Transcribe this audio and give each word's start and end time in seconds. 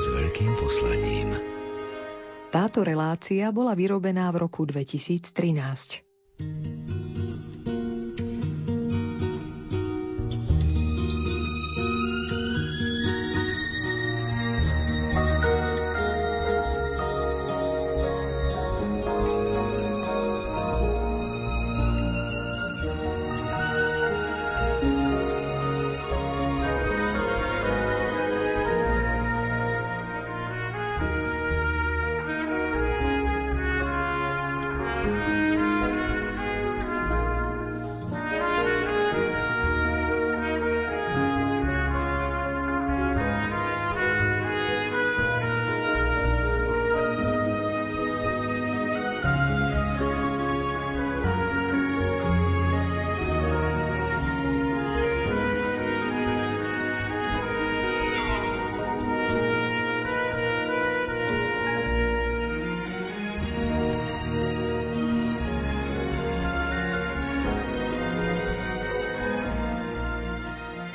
s 0.00 0.08
veľkým 0.08 0.56
poslaním. 0.56 1.36
Táto 2.48 2.80
relácia 2.80 3.52
bola 3.52 3.76
vyrobená 3.76 4.32
v 4.32 4.48
roku 4.48 4.64
2013. 4.64 6.09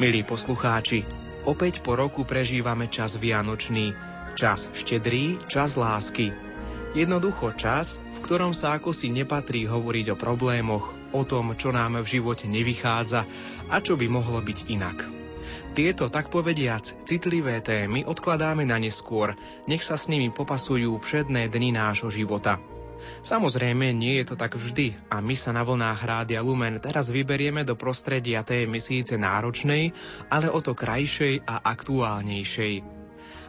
Milí 0.06 0.22
poslucháči, 0.22 1.02
opäť 1.50 1.82
po 1.82 1.98
roku 1.98 2.30
prežívame 2.30 2.86
čas 2.94 3.18
vianočný, 3.18 3.98
čas 4.38 4.70
štedrý, 4.70 5.42
čas 5.50 5.82
lásky. 5.82 6.30
Jednoducho 6.94 7.58
čas, 7.58 7.98
v 8.14 8.20
ktorom 8.22 8.54
sa 8.54 8.78
ako 8.78 8.94
si 8.94 9.10
nepatrí 9.10 9.66
hovoriť 9.66 10.14
o 10.14 10.20
problémoch, 10.22 10.94
o 11.10 11.26
tom, 11.26 11.58
čo 11.58 11.74
nám 11.74 12.06
v 12.06 12.22
živote 12.22 12.46
nevychádza 12.46 13.26
a 13.66 13.82
čo 13.82 13.98
by 13.98 14.06
mohlo 14.06 14.38
byť 14.46 14.70
inak. 14.70 15.10
Tieto, 15.74 16.06
tak 16.06 16.30
povediac, 16.30 16.86
citlivé 17.10 17.66
témy 17.66 18.06
odkladáme 18.06 18.62
na 18.62 18.78
neskôr, 18.78 19.34
nech 19.66 19.82
sa 19.82 19.98
s 19.98 20.06
nimi 20.06 20.30
popasujú 20.30 21.02
všedné 21.02 21.50
dni 21.50 21.74
nášho 21.82 22.14
života. 22.14 22.62
Samozrejme, 23.26 23.90
nie 23.90 24.22
je 24.22 24.34
to 24.34 24.36
tak 24.38 24.54
vždy 24.54 24.94
a 25.10 25.18
my 25.18 25.34
sa 25.34 25.50
na 25.50 25.66
vlnách 25.66 26.02
Rádia 26.06 26.46
Lumen 26.46 26.78
teraz 26.78 27.10
vyberieme 27.10 27.66
do 27.66 27.74
prostredia 27.74 28.46
témy 28.46 28.78
síce 28.78 29.18
náročnej, 29.18 29.92
ale 30.30 30.48
o 30.48 30.62
to 30.62 30.78
krajšej 30.78 31.42
a 31.46 31.66
aktuálnejšej. 31.66 32.86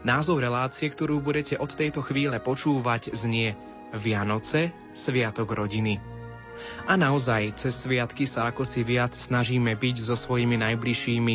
Názov 0.06 0.40
relácie, 0.40 0.86
ktorú 0.88 1.18
budete 1.18 1.58
od 1.58 1.68
tejto 1.68 2.00
chvíle 2.00 2.38
počúvať, 2.38 3.12
znie 3.12 3.58
Vianoce, 3.90 4.72
Sviatok 4.96 5.52
rodiny. 5.52 5.98
A 6.88 6.96
naozaj, 6.96 7.60
cez 7.60 7.76
sviatky 7.76 8.24
sa 8.24 8.48
ako 8.48 8.64
si 8.64 8.80
viac 8.80 9.12
snažíme 9.12 9.76
byť 9.76 9.96
so 10.00 10.16
svojimi 10.16 10.56
najbližšími 10.56 11.34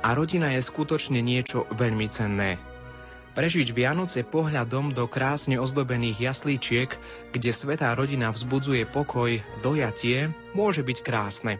a 0.00 0.08
rodina 0.16 0.56
je 0.56 0.64
skutočne 0.64 1.20
niečo 1.20 1.68
veľmi 1.76 2.08
cenné. 2.08 2.71
Prežiť 3.32 3.72
Vianoce 3.72 4.28
pohľadom 4.28 4.92
do 4.92 5.08
krásne 5.08 5.56
ozdobených 5.56 6.20
jaslíčiek, 6.20 6.92
kde 7.32 7.50
svetá 7.52 7.96
rodina 7.96 8.28
vzbudzuje 8.28 8.84
pokoj, 8.84 9.40
dojatie, 9.64 10.28
môže 10.52 10.84
byť 10.84 10.98
krásne. 11.00 11.56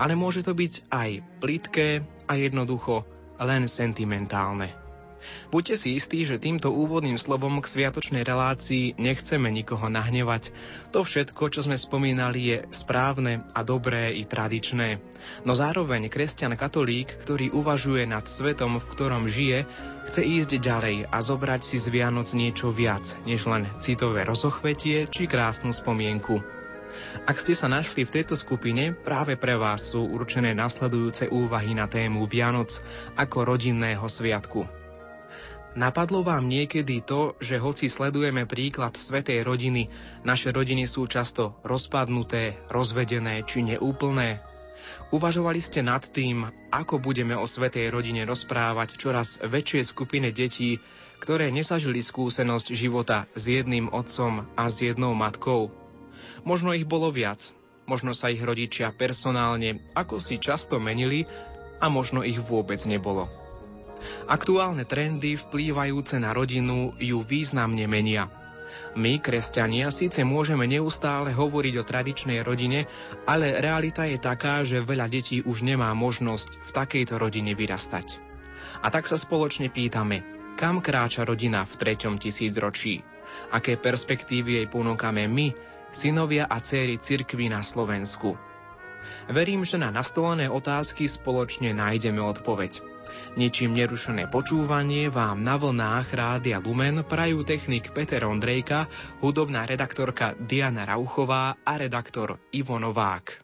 Ale 0.00 0.16
môže 0.16 0.40
to 0.40 0.56
byť 0.56 0.88
aj 0.88 1.10
plitké 1.44 2.08
a 2.24 2.32
jednoducho 2.40 3.04
len 3.36 3.68
sentimentálne. 3.68 4.83
Buďte 5.48 5.76
si 5.78 5.88
istí, 5.94 6.26
že 6.26 6.42
týmto 6.42 6.72
úvodným 6.72 7.20
slovom 7.20 7.62
k 7.62 7.70
sviatočnej 7.70 8.26
relácii 8.26 8.98
nechceme 8.98 9.48
nikoho 9.52 9.86
nahnevať. 9.86 10.50
To 10.90 11.06
všetko, 11.06 11.52
čo 11.52 11.60
sme 11.64 11.78
spomínali, 11.78 12.40
je 12.42 12.58
správne 12.74 13.46
a 13.54 13.60
dobré 13.62 14.14
i 14.16 14.26
tradičné. 14.26 14.98
No 15.48 15.56
zároveň 15.56 16.12
kresťan 16.12 16.58
katolík, 16.58 17.10
ktorý 17.24 17.54
uvažuje 17.54 18.04
nad 18.04 18.28
svetom, 18.28 18.82
v 18.82 18.88
ktorom 18.90 19.24
žije, 19.30 19.64
chce 20.10 20.20
ísť 20.20 20.50
ďalej 20.60 20.96
a 21.08 21.18
zobrať 21.22 21.60
si 21.64 21.76
z 21.80 21.86
Vianoc 21.88 22.28
niečo 22.36 22.68
viac, 22.74 23.16
než 23.24 23.48
len 23.48 23.64
citové 23.80 24.24
rozochvetie 24.28 25.08
či 25.08 25.24
krásnu 25.24 25.72
spomienku. 25.72 26.44
Ak 27.26 27.40
ste 27.42 27.58
sa 27.58 27.66
našli 27.66 28.06
v 28.06 28.20
tejto 28.20 28.38
skupine, 28.38 28.94
práve 28.94 29.34
pre 29.34 29.58
vás 29.58 29.94
sú 29.94 30.06
určené 30.06 30.54
nasledujúce 30.54 31.26
úvahy 31.26 31.74
na 31.74 31.90
tému 31.90 32.26
Vianoc 32.30 32.84
ako 33.18 33.54
rodinného 33.54 34.06
sviatku. 34.06 34.83
Napadlo 35.74 36.22
vám 36.22 36.46
niekedy 36.46 37.02
to, 37.02 37.34
že 37.42 37.58
hoci 37.58 37.90
sledujeme 37.90 38.46
príklad 38.46 38.94
svetej 38.94 39.42
rodiny, 39.42 39.90
naše 40.22 40.54
rodiny 40.54 40.86
sú 40.86 41.10
často 41.10 41.58
rozpadnuté, 41.66 42.62
rozvedené 42.70 43.42
či 43.42 43.66
neúplné? 43.66 44.38
Uvažovali 45.10 45.58
ste 45.58 45.82
nad 45.82 46.06
tým, 46.06 46.46
ako 46.70 47.02
budeme 47.02 47.34
o 47.34 47.42
svetej 47.42 47.90
rodine 47.90 48.22
rozprávať 48.22 48.94
čoraz 48.94 49.42
väčšej 49.42 49.82
skupine 49.82 50.30
detí, 50.30 50.78
ktoré 51.18 51.50
nesažili 51.50 52.06
skúsenosť 52.06 52.70
života 52.70 53.26
s 53.34 53.50
jedným 53.50 53.90
otcom 53.90 54.46
a 54.54 54.70
s 54.70 54.78
jednou 54.78 55.18
matkou? 55.18 55.74
Možno 56.46 56.70
ich 56.70 56.86
bolo 56.86 57.10
viac, 57.10 57.50
možno 57.90 58.14
sa 58.14 58.30
ich 58.30 58.38
rodičia 58.38 58.94
personálne 58.94 59.82
ako 59.98 60.22
si 60.22 60.38
často 60.38 60.78
menili 60.78 61.26
a 61.82 61.90
možno 61.90 62.22
ich 62.22 62.38
vôbec 62.38 62.78
nebolo. 62.86 63.43
Aktuálne 64.28 64.88
trendy 64.88 65.36
vplývajúce 65.36 66.16
na 66.20 66.32
rodinu 66.32 66.96
ju 66.96 67.20
významne 67.20 67.84
menia. 67.84 68.28
My, 68.94 69.18
kresťania, 69.18 69.90
síce 69.90 70.22
môžeme 70.22 70.66
neustále 70.70 71.34
hovoriť 71.34 71.74
o 71.78 71.86
tradičnej 71.86 72.42
rodine, 72.46 72.86
ale 73.26 73.58
realita 73.58 74.06
je 74.06 74.18
taká, 74.18 74.62
že 74.62 74.82
veľa 74.82 75.10
detí 75.10 75.42
už 75.42 75.66
nemá 75.66 75.90
možnosť 75.94 76.62
v 76.62 76.70
takejto 76.70 77.14
rodine 77.18 77.58
vyrastať. 77.58 78.18
A 78.82 78.90
tak 78.90 79.10
sa 79.10 79.18
spoločne 79.18 79.70
pýtame, 79.70 80.22
kam 80.54 80.78
kráča 80.78 81.26
rodina 81.26 81.66
v 81.66 81.74
treťom 81.74 82.18
tisícročí? 82.18 83.02
Aké 83.50 83.74
perspektívy 83.74 84.62
jej 84.62 84.66
ponúkame 84.70 85.26
my, 85.26 85.54
synovia 85.90 86.46
a 86.46 86.62
céry 86.62 86.98
cirkvy 86.98 87.50
na 87.50 87.62
Slovensku? 87.66 88.38
Verím, 89.28 89.62
že 89.62 89.76
na 89.78 89.92
nastolené 89.92 90.48
otázky 90.50 91.06
spoločne 91.06 91.76
nájdeme 91.76 92.18
odpoveď. 92.18 92.80
Ničím 93.34 93.76
nerušené 93.76 94.30
počúvanie 94.30 95.12
vám 95.12 95.42
na 95.42 95.60
vlnách 95.60 96.08
Rádia 96.14 96.58
Lumen 96.62 97.04
prajú 97.06 97.44
technik 97.46 97.92
Peter 97.92 98.24
Ondrejka, 98.24 98.90
hudobná 99.20 99.66
redaktorka 99.68 100.34
Diana 100.38 100.88
Rauchová 100.88 101.58
a 101.62 101.72
redaktor 101.78 102.40
Ivo 102.54 102.78
Novák. 102.80 103.43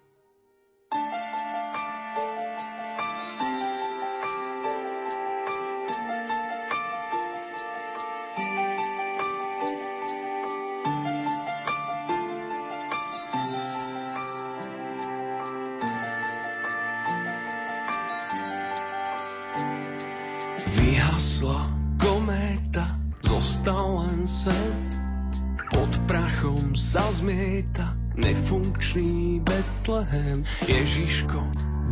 Nefunkčný 28.91 29.39
Betlehem. 29.47 30.42
Ježiško 30.66 31.39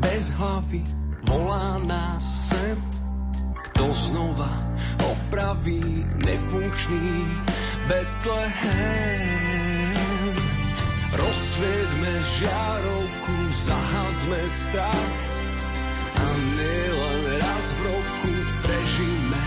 bez 0.03 0.35
hlavy 0.35 0.83
volá 1.31 1.79
nás 1.87 2.50
sem. 2.50 2.75
Kto 3.71 3.95
znova 3.95 4.50
opraví 5.06 5.79
nefunkčný 6.27 7.23
Betlehem? 7.87 8.75
Rozsvietme 11.15 12.12
žiarovku, 12.19 13.35
zahazme 13.62 14.43
strach 14.50 15.15
a 16.19 16.27
nielen 16.35 17.23
raz 17.39 17.79
v 17.79 17.81
roku 17.95 18.35
prežíme 18.67 19.43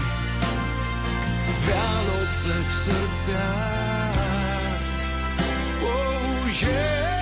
Vianoce 1.68 2.56
v 2.56 2.71
srdciach 2.71 4.21
yeah, 6.62 7.20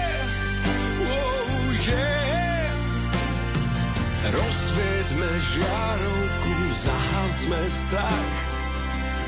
Rozsvietme 4.29 5.29
žiarovku, 5.41 6.53
zahasme 6.77 7.61
strach 7.65 8.37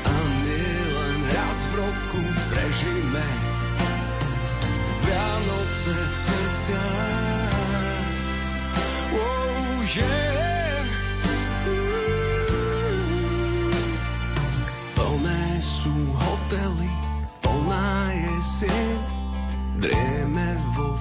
a 0.06 0.16
raz 1.34 1.58
v 1.66 1.74
roku 1.74 2.22
prežíme 2.54 3.26
Vianoce 5.02 5.90
v 5.90 6.14
srdciach. 6.22 7.54
Oh, 9.18 9.82
yeah. 9.90 10.86
Plné 14.94 15.44
sú 15.58 15.94
hotely, 16.14 16.90
plná 17.42 17.90
jeseň, 18.14 19.02
drieme 19.82 20.62
vo 20.78 20.94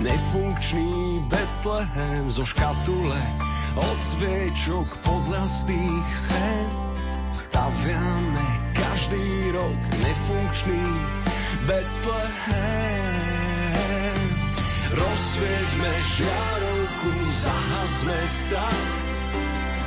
nefunkčný 0.00 1.20
Betlehem 1.28 2.32
zo 2.32 2.44
škatule, 2.44 3.22
od 3.76 3.98
sviečok 4.00 4.88
podľastých 5.04 6.06
schém. 6.10 6.70
Staviame 7.30 8.48
každý 8.74 9.54
rok 9.54 9.78
nefunkčný 10.02 10.84
Betlehem. 11.68 13.00
Rozsvieťme 14.90 15.92
žiarovku, 16.18 17.12
zahasme 17.30 18.18
strach 18.26 18.90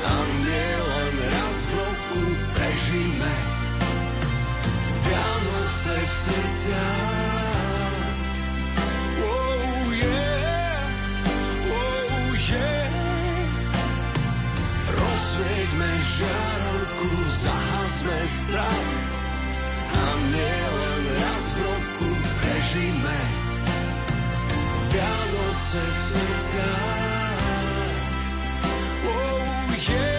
a 0.04 0.16
nielen 0.48 1.16
raz 1.28 1.58
v 1.68 1.72
roku 1.76 2.24
prežíme 2.56 3.34
Vianoce 5.04 5.96
v 6.00 6.12
srdciach. 6.12 7.63
Rozsvieťme 15.74 16.06
žiarovku, 16.06 17.10
zahasme 17.34 18.20
strach 18.30 18.94
a 19.90 20.06
nielen 20.30 21.04
raz 21.18 21.50
v 21.50 21.66
roku 21.66 22.14
prežíme 22.14 23.20
Vianoce 24.94 25.82
v 25.82 25.98
srdciach. 26.14 27.98
Oh 29.02 29.74
yeah. 29.82 30.14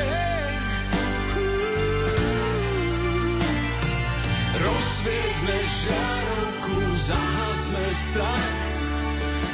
Rozsvieťme 4.59 5.57
žiarovku, 5.71 6.99
zahasme 6.99 7.85
strach 7.95 8.74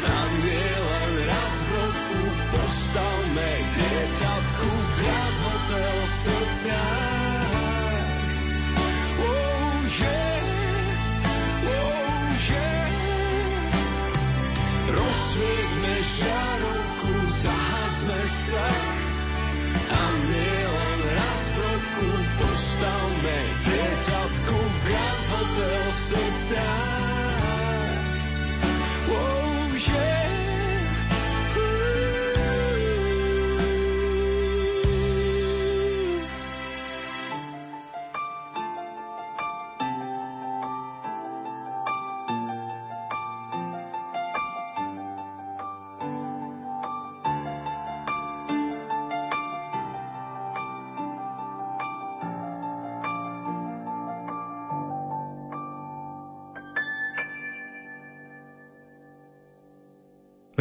a 0.04 0.20
nielen 0.40 1.12
raz 1.28 1.56
v 1.64 1.68
roku 1.74 2.22
postavme 2.54 3.50
dieťatku 3.76 4.70
Hotel 5.40 5.96
v 6.04 6.12
srdciach. 6.12 8.08
Oh 9.20 9.80
yeah, 10.00 10.44
oh 11.64 12.28
yeah. 12.48 12.88
Rozsvieťme 14.90 15.94
žiarovku, 16.04 17.12
zahasme 17.30 18.18
strach 18.28 19.00
raz 21.40 21.42
v 21.50 21.56
roku 21.56 22.10
postavme 22.36 23.38
dieťatku 23.64 24.58
Hotel 25.30 25.82
v 25.88 25.98
srdciach. 25.98 27.29
Oh 29.82 30.19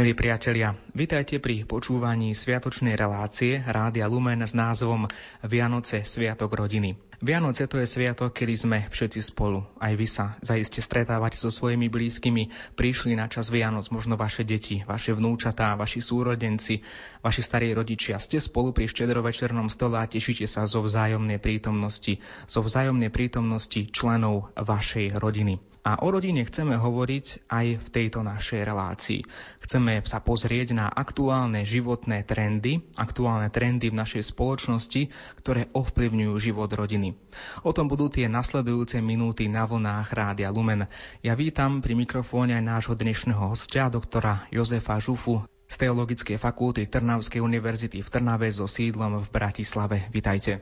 Milí 0.10 0.26
priatelia, 0.26 0.74
vitajte 0.98 1.38
pri 1.38 1.70
počúvaní 1.70 2.34
sviatočnej 2.34 2.98
relácie 2.98 3.62
Rádia 3.62 4.10
Lumen 4.10 4.42
s 4.42 4.58
názvom 4.58 5.06
Vianoce 5.46 6.02
Sviatok 6.02 6.50
rodiny. 6.50 6.98
Vianoce 7.22 7.70
to 7.70 7.78
je 7.78 7.86
sviatok, 7.86 8.34
kedy 8.34 8.54
sme 8.58 8.78
všetci 8.90 9.22
spolu. 9.22 9.62
Aj 9.78 9.94
vy 9.94 10.10
sa 10.10 10.34
zaiste 10.42 10.82
stretávate 10.82 11.38
so 11.38 11.54
svojimi 11.54 11.94
blízkymi. 11.94 12.74
Prišli 12.74 13.14
na 13.14 13.30
čas 13.30 13.54
Vianoc 13.54 13.86
možno 13.94 14.18
vaše 14.18 14.42
deti, 14.42 14.82
vaše 14.82 15.14
vnúčatá, 15.14 15.78
vaši 15.78 16.02
súrodenci, 16.02 16.82
vaši 17.22 17.46
starí 17.46 17.70
rodičia. 17.78 18.18
Ste 18.18 18.42
spolu 18.42 18.74
pri 18.74 18.90
štedrovečernom 18.90 19.70
stole 19.70 20.02
a 20.02 20.10
tešíte 20.10 20.50
sa 20.50 20.66
zo 20.66 20.82
vzájomnej 20.82 21.38
prítomnosti, 21.38 22.18
zo 22.50 22.66
vzájomnej 22.66 23.14
prítomnosti 23.14 23.94
členov 23.94 24.58
vašej 24.58 25.22
rodiny. 25.22 25.70
A 25.90 25.98
o 26.06 26.14
rodine 26.14 26.46
chceme 26.46 26.78
hovoriť 26.78 27.50
aj 27.50 27.66
v 27.82 27.88
tejto 27.90 28.22
našej 28.22 28.62
relácii. 28.62 29.26
Chceme 29.66 30.06
sa 30.06 30.22
pozrieť 30.22 30.78
na 30.78 30.86
aktuálne 30.86 31.66
životné 31.66 32.30
trendy, 32.30 32.86
aktuálne 32.94 33.50
trendy 33.50 33.90
v 33.90 33.98
našej 33.98 34.22
spoločnosti, 34.30 35.10
ktoré 35.42 35.66
ovplyvňujú 35.74 36.34
život 36.38 36.70
rodiny. 36.70 37.18
O 37.66 37.74
tom 37.74 37.90
budú 37.90 38.06
tie 38.06 38.30
nasledujúce 38.30 39.02
minúty 39.02 39.50
na 39.50 39.66
vlnách 39.66 40.14
Rádia 40.14 40.54
Lumen. 40.54 40.86
Ja 41.26 41.34
vítam 41.34 41.82
pri 41.82 41.98
mikrofóne 41.98 42.54
aj 42.54 42.70
nášho 42.70 42.94
dnešného 42.94 43.50
hostia, 43.50 43.90
doktora 43.90 44.46
Jozefa 44.54 45.02
Žufu 45.02 45.42
z 45.66 45.74
Teologickej 45.74 46.38
fakulty 46.38 46.86
Trnavskej 46.86 47.42
univerzity 47.42 48.06
v 48.06 48.10
Trnave 48.14 48.54
so 48.54 48.70
sídlom 48.70 49.26
v 49.26 49.28
Bratislave. 49.34 50.06
Vítajte. 50.14 50.62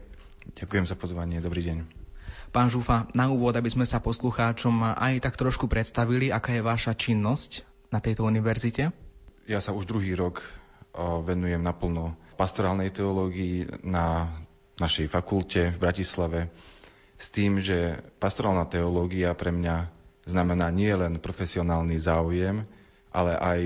Ďakujem 0.56 0.88
za 0.88 0.96
pozvanie, 0.96 1.44
dobrý 1.44 1.68
deň. 1.68 1.97
Pán 2.52 2.72
Žufa, 2.72 3.12
na 3.12 3.28
úvod, 3.28 3.54
aby 3.54 3.68
sme 3.68 3.84
sa 3.84 4.00
poslucháčom 4.00 4.96
aj 4.96 5.20
tak 5.24 5.36
trošku 5.36 5.68
predstavili, 5.68 6.32
aká 6.32 6.56
je 6.56 6.64
vaša 6.64 6.96
činnosť 6.96 7.68
na 7.92 8.00
tejto 8.00 8.24
univerzite? 8.24 8.92
Ja 9.48 9.60
sa 9.64 9.72
už 9.72 9.88
druhý 9.88 10.16
rok 10.16 10.44
venujem 11.24 11.62
naplno 11.62 12.18
pastorálnej 12.36 12.90
teológii 12.92 13.86
na 13.86 14.32
našej 14.78 15.10
fakulte 15.10 15.74
v 15.74 15.82
Bratislave 15.82 16.40
s 17.18 17.34
tým, 17.34 17.58
že 17.58 17.98
pastorálna 18.22 18.70
teológia 18.70 19.34
pre 19.34 19.50
mňa 19.50 19.90
znamená 20.28 20.70
nie 20.70 20.92
len 20.94 21.18
profesionálny 21.18 21.98
záujem, 21.98 22.68
ale 23.10 23.34
aj 23.34 23.62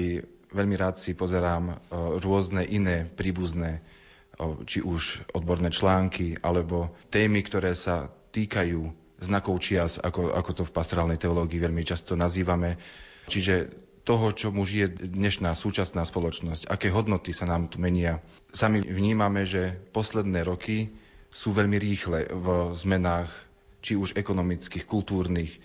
veľmi 0.55 0.75
rád 0.79 0.95
si 1.01 1.11
pozerám 1.11 1.79
rôzne 2.23 2.63
iné 2.63 3.03
príbuzné, 3.09 3.83
či 4.63 4.79
už 4.79 5.27
odborné 5.35 5.73
články, 5.73 6.39
alebo 6.39 6.95
témy, 7.11 7.43
ktoré 7.43 7.75
sa 7.75 8.07
týkajú 8.31 8.81
znakov 9.21 9.61
čias, 9.61 10.01
ako, 10.01 10.33
ako 10.33 10.51
to 10.51 10.63
v 10.65 10.75
pastorálnej 10.75 11.21
teológii 11.21 11.61
veľmi 11.61 11.85
často 11.85 12.17
nazývame. 12.17 12.81
Čiže 13.29 13.69
toho, 14.01 14.33
čo 14.33 14.49
mu 14.49 14.65
žije 14.65 15.05
dnešná 15.13 15.53
súčasná 15.53 16.01
spoločnosť, 16.01 16.65
aké 16.65 16.89
hodnoty 16.89 17.29
sa 17.37 17.45
nám 17.45 17.69
tu 17.69 17.77
menia. 17.77 18.17
Sami 18.49 18.81
vnímame, 18.81 19.45
že 19.45 19.77
posledné 19.93 20.41
roky 20.41 20.89
sú 21.29 21.53
veľmi 21.53 21.77
rýchle 21.77 22.33
v 22.33 22.73
zmenách, 22.73 23.29
či 23.81 23.93
už 23.93 24.17
ekonomických, 24.17 24.89
kultúrnych, 24.89 25.61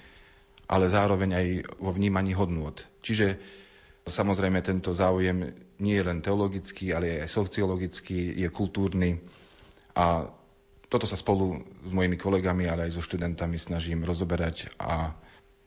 ale 0.68 0.92
zároveň 0.92 1.30
aj 1.32 1.46
vo 1.80 1.90
vnímaní 1.96 2.36
hodnôt. 2.36 2.76
Čiže 3.00 3.40
samozrejme 4.04 4.60
tento 4.60 4.92
záujem 4.92 5.52
nie 5.80 5.94
je 5.96 6.04
len 6.04 6.20
teologický, 6.20 6.92
ale 6.92 7.24
aj 7.24 7.32
sociologický, 7.32 8.36
je 8.36 8.48
kultúrny 8.52 9.20
a 9.96 10.28
toto 10.86 11.04
sa 11.04 11.18
spolu 11.18 11.58
s 11.82 11.90
mojimi 11.90 12.14
kolegami, 12.14 12.66
ale 12.66 12.86
aj 12.86 12.98
so 12.98 13.02
študentami 13.02 13.58
snažím 13.58 14.06
rozoberať 14.06 14.70
a 14.78 15.14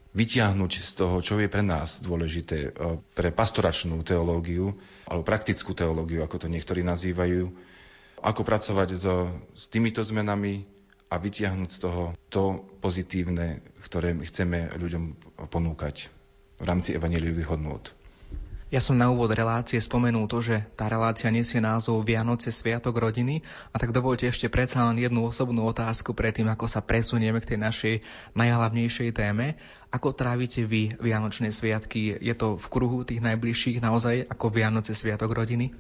vytiahnuť 0.10 0.72
z 0.82 0.92
toho, 0.96 1.22
čo 1.22 1.38
je 1.38 1.52
pre 1.52 1.62
nás 1.62 2.02
dôležité, 2.02 2.58
e, 2.66 2.98
pre 3.14 3.30
pastoračnú 3.30 4.02
teológiu, 4.02 4.74
alebo 5.06 5.22
praktickú 5.22 5.78
teológiu, 5.78 6.26
ako 6.26 6.46
to 6.46 6.48
niektorí 6.50 6.82
nazývajú, 6.82 7.46
ako 8.20 8.42
pracovať 8.42 8.90
so, 8.98 9.30
s 9.54 9.70
týmito 9.70 10.02
zmenami 10.02 10.66
a 11.10 11.16
vytiahnuť 11.18 11.70
z 11.70 11.80
toho 11.80 12.04
to 12.30 12.44
pozitívne, 12.82 13.62
ktoré 13.82 14.14
chceme 14.26 14.70
ľuďom 14.76 15.04
ponúkať 15.48 15.96
v 16.60 16.64
rámci 16.68 16.94
evaneliových 16.94 17.50
hodnôt. 17.50 17.82
Ja 18.70 18.78
som 18.78 19.02
na 19.02 19.10
úvod 19.10 19.34
relácie 19.34 19.82
spomenul 19.82 20.30
to, 20.30 20.46
že 20.46 20.62
tá 20.78 20.86
relácia 20.86 21.26
nesie 21.34 21.58
názov 21.58 22.06
Vianoce 22.06 22.54
Sviatok 22.54 23.02
rodiny 23.02 23.42
a 23.74 23.82
tak 23.82 23.90
dovolte 23.90 24.30
ešte 24.30 24.46
predsa 24.46 24.86
len 24.86 25.02
jednu 25.02 25.26
osobnú 25.26 25.66
otázku 25.66 26.14
predtým, 26.14 26.46
ako 26.54 26.70
sa 26.70 26.86
presunieme 26.86 27.42
k 27.42 27.50
tej 27.50 27.60
našej 27.66 27.94
najhlavnejšej 28.38 29.10
téme. 29.18 29.58
Ako 29.90 30.14
trávite 30.14 30.70
vy 30.70 30.94
Vianočné 31.02 31.50
sviatky? 31.50 32.22
Je 32.22 32.38
to 32.38 32.62
v 32.62 32.68
kruhu 32.70 33.02
tých 33.02 33.26
najbližších 33.26 33.82
naozaj 33.82 34.30
ako 34.30 34.54
Vianoce 34.54 34.94
Sviatok 34.94 35.34
rodiny? 35.34 35.74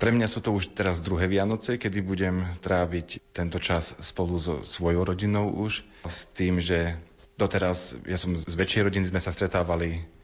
Pre 0.00 0.08
mňa 0.08 0.24
sú 0.24 0.40
to 0.40 0.56
už 0.56 0.72
teraz 0.72 1.04
druhé 1.04 1.28
Vianoce, 1.28 1.76
kedy 1.76 2.00
budem 2.00 2.48
tráviť 2.64 3.20
tento 3.36 3.60
čas 3.60 3.92
spolu 4.00 4.40
so 4.40 4.64
svojou 4.64 5.04
rodinou 5.04 5.52
už. 5.52 5.84
S 6.08 6.32
tým, 6.32 6.64
že 6.64 6.96
doteraz, 7.36 7.92
ja 8.08 8.16
som 8.16 8.32
z 8.40 8.56
väčšej 8.56 8.88
rodiny, 8.88 9.04
sme 9.12 9.20
sa 9.20 9.36
stretávali 9.36 10.16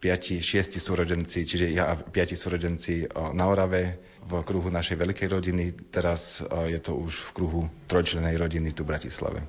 piati, 0.00 0.40
šiesti 0.40 0.80
súrodenci, 0.80 1.44
čiže 1.44 1.68
ja 1.68 1.92
a 1.92 1.94
piati 2.00 2.32
súrodenci 2.32 3.04
na 3.36 3.44
Orave 3.52 4.00
v 4.24 4.40
kruhu 4.40 4.72
našej 4.72 4.96
veľkej 4.96 5.28
rodiny. 5.28 5.64
Teraz 5.92 6.40
je 6.44 6.80
to 6.80 6.96
už 6.96 7.30
v 7.30 7.30
kruhu 7.36 7.60
trojčlenej 7.84 8.40
rodiny 8.40 8.72
tu 8.72 8.88
v 8.88 8.96
Bratislave. 8.96 9.44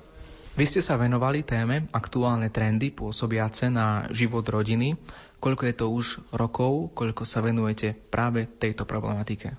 Vy 0.52 0.68
ste 0.68 0.84
sa 0.84 1.00
venovali 1.00 1.40
téme 1.40 1.88
aktuálne 1.96 2.52
trendy 2.52 2.92
pôsobiace 2.92 3.72
na 3.72 4.04
život 4.12 4.44
rodiny. 4.44 5.00
Koľko 5.40 5.62
je 5.64 5.74
to 5.74 5.86
už 5.88 6.06
rokov, 6.36 6.92
koľko 6.92 7.24
sa 7.24 7.40
venujete 7.40 7.96
práve 7.96 8.44
tejto 8.44 8.84
problematike? 8.84 9.56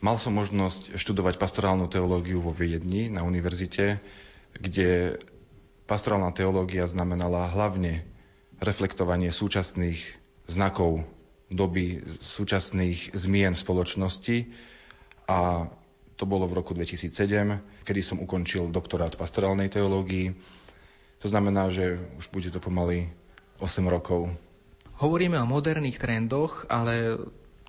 Mal 0.00 0.16
som 0.16 0.32
možnosť 0.38 0.94
študovať 0.94 1.36
pastorálnu 1.36 1.90
teológiu 1.90 2.38
vo 2.38 2.54
Viedni 2.54 3.10
na 3.10 3.26
univerzite, 3.26 3.98
kde 4.54 5.18
pastorálna 5.90 6.30
teológia 6.30 6.86
znamenala 6.86 7.50
hlavne 7.50 8.06
reflektovanie 8.62 9.34
súčasných 9.34 10.19
znakov 10.50 11.06
doby, 11.50 12.02
súčasných 12.20 13.14
zmien 13.14 13.54
spoločnosti 13.54 14.50
a 15.30 15.70
to 16.14 16.28
bolo 16.28 16.44
v 16.44 16.60
roku 16.60 16.76
2007, 16.76 17.16
kedy 17.86 18.00
som 18.04 18.20
ukončil 18.20 18.68
doktorát 18.68 19.16
pastorálnej 19.16 19.72
teológii. 19.72 20.36
To 21.24 21.26
znamená, 21.30 21.72
že 21.72 21.96
už 22.20 22.28
bude 22.28 22.52
to 22.52 22.60
pomaly 22.60 23.08
8 23.56 23.88
rokov. 23.88 24.28
Hovoríme 25.00 25.40
o 25.40 25.48
moderných 25.48 25.96
trendoch, 25.96 26.68
ale 26.68 27.16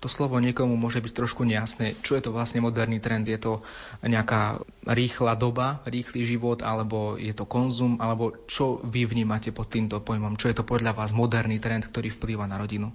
to 0.02 0.10
slovo 0.10 0.42
niekomu 0.42 0.74
môže 0.74 0.98
byť 0.98 1.14
trošku 1.14 1.46
nejasné. 1.46 1.94
Čo 2.02 2.18
je 2.18 2.26
to 2.26 2.34
vlastne 2.34 2.58
moderný 2.58 2.98
trend? 2.98 3.30
Je 3.30 3.38
to 3.38 3.62
nejaká 4.02 4.58
rýchla 4.82 5.38
doba, 5.38 5.78
rýchly 5.86 6.26
život, 6.26 6.58
alebo 6.66 7.14
je 7.14 7.30
to 7.30 7.46
konzum, 7.46 8.02
alebo 8.02 8.34
čo 8.50 8.82
vy 8.82 9.06
vnímate 9.06 9.54
pod 9.54 9.70
týmto 9.70 10.02
pojmom? 10.02 10.34
Čo 10.34 10.50
je 10.50 10.58
to 10.58 10.66
podľa 10.66 10.98
vás 10.98 11.14
moderný 11.14 11.62
trend, 11.62 11.86
ktorý 11.86 12.10
vplýva 12.10 12.50
na 12.50 12.58
rodinu? 12.58 12.90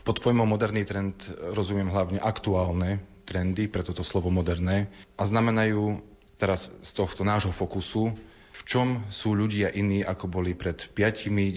Pod 0.00 0.24
pojmom 0.24 0.48
moderný 0.48 0.88
trend 0.88 1.28
rozumiem 1.52 1.92
hlavne 1.92 2.24
aktuálne 2.24 3.04
trendy, 3.28 3.68
preto 3.68 3.92
to 3.92 4.00
slovo 4.00 4.32
moderné, 4.32 4.88
a 5.20 5.28
znamenajú 5.28 6.00
teraz 6.40 6.72
z 6.80 6.90
tohto 6.96 7.20
nášho 7.24 7.52
fokusu, 7.52 8.16
v 8.54 8.62
čom 8.64 9.04
sú 9.12 9.36
ľudia 9.36 9.68
iní, 9.76 10.00
ako 10.00 10.24
boli 10.40 10.56
pred 10.56 10.88
5, 10.88 11.28
10, 11.28 11.52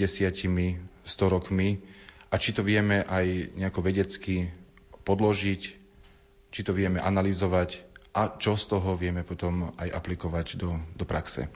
100 1.07 1.35
rokmi 1.35 1.79
a 2.27 2.35
či 2.35 2.51
to 2.51 2.61
vieme 2.63 3.03
aj 3.07 3.55
nejako 3.55 3.79
vedecky 3.83 4.51
podložiť, 5.07 5.61
či 6.51 6.61
to 6.63 6.75
vieme 6.75 6.99
analyzovať 6.99 7.83
a 8.11 8.35
čo 8.35 8.57
z 8.57 8.65
toho 8.75 8.97
vieme 8.99 9.23
potom 9.23 9.71
aj 9.77 9.93
aplikovať 9.93 10.57
do, 10.59 10.75
do 10.97 11.05
praxe. 11.05 11.47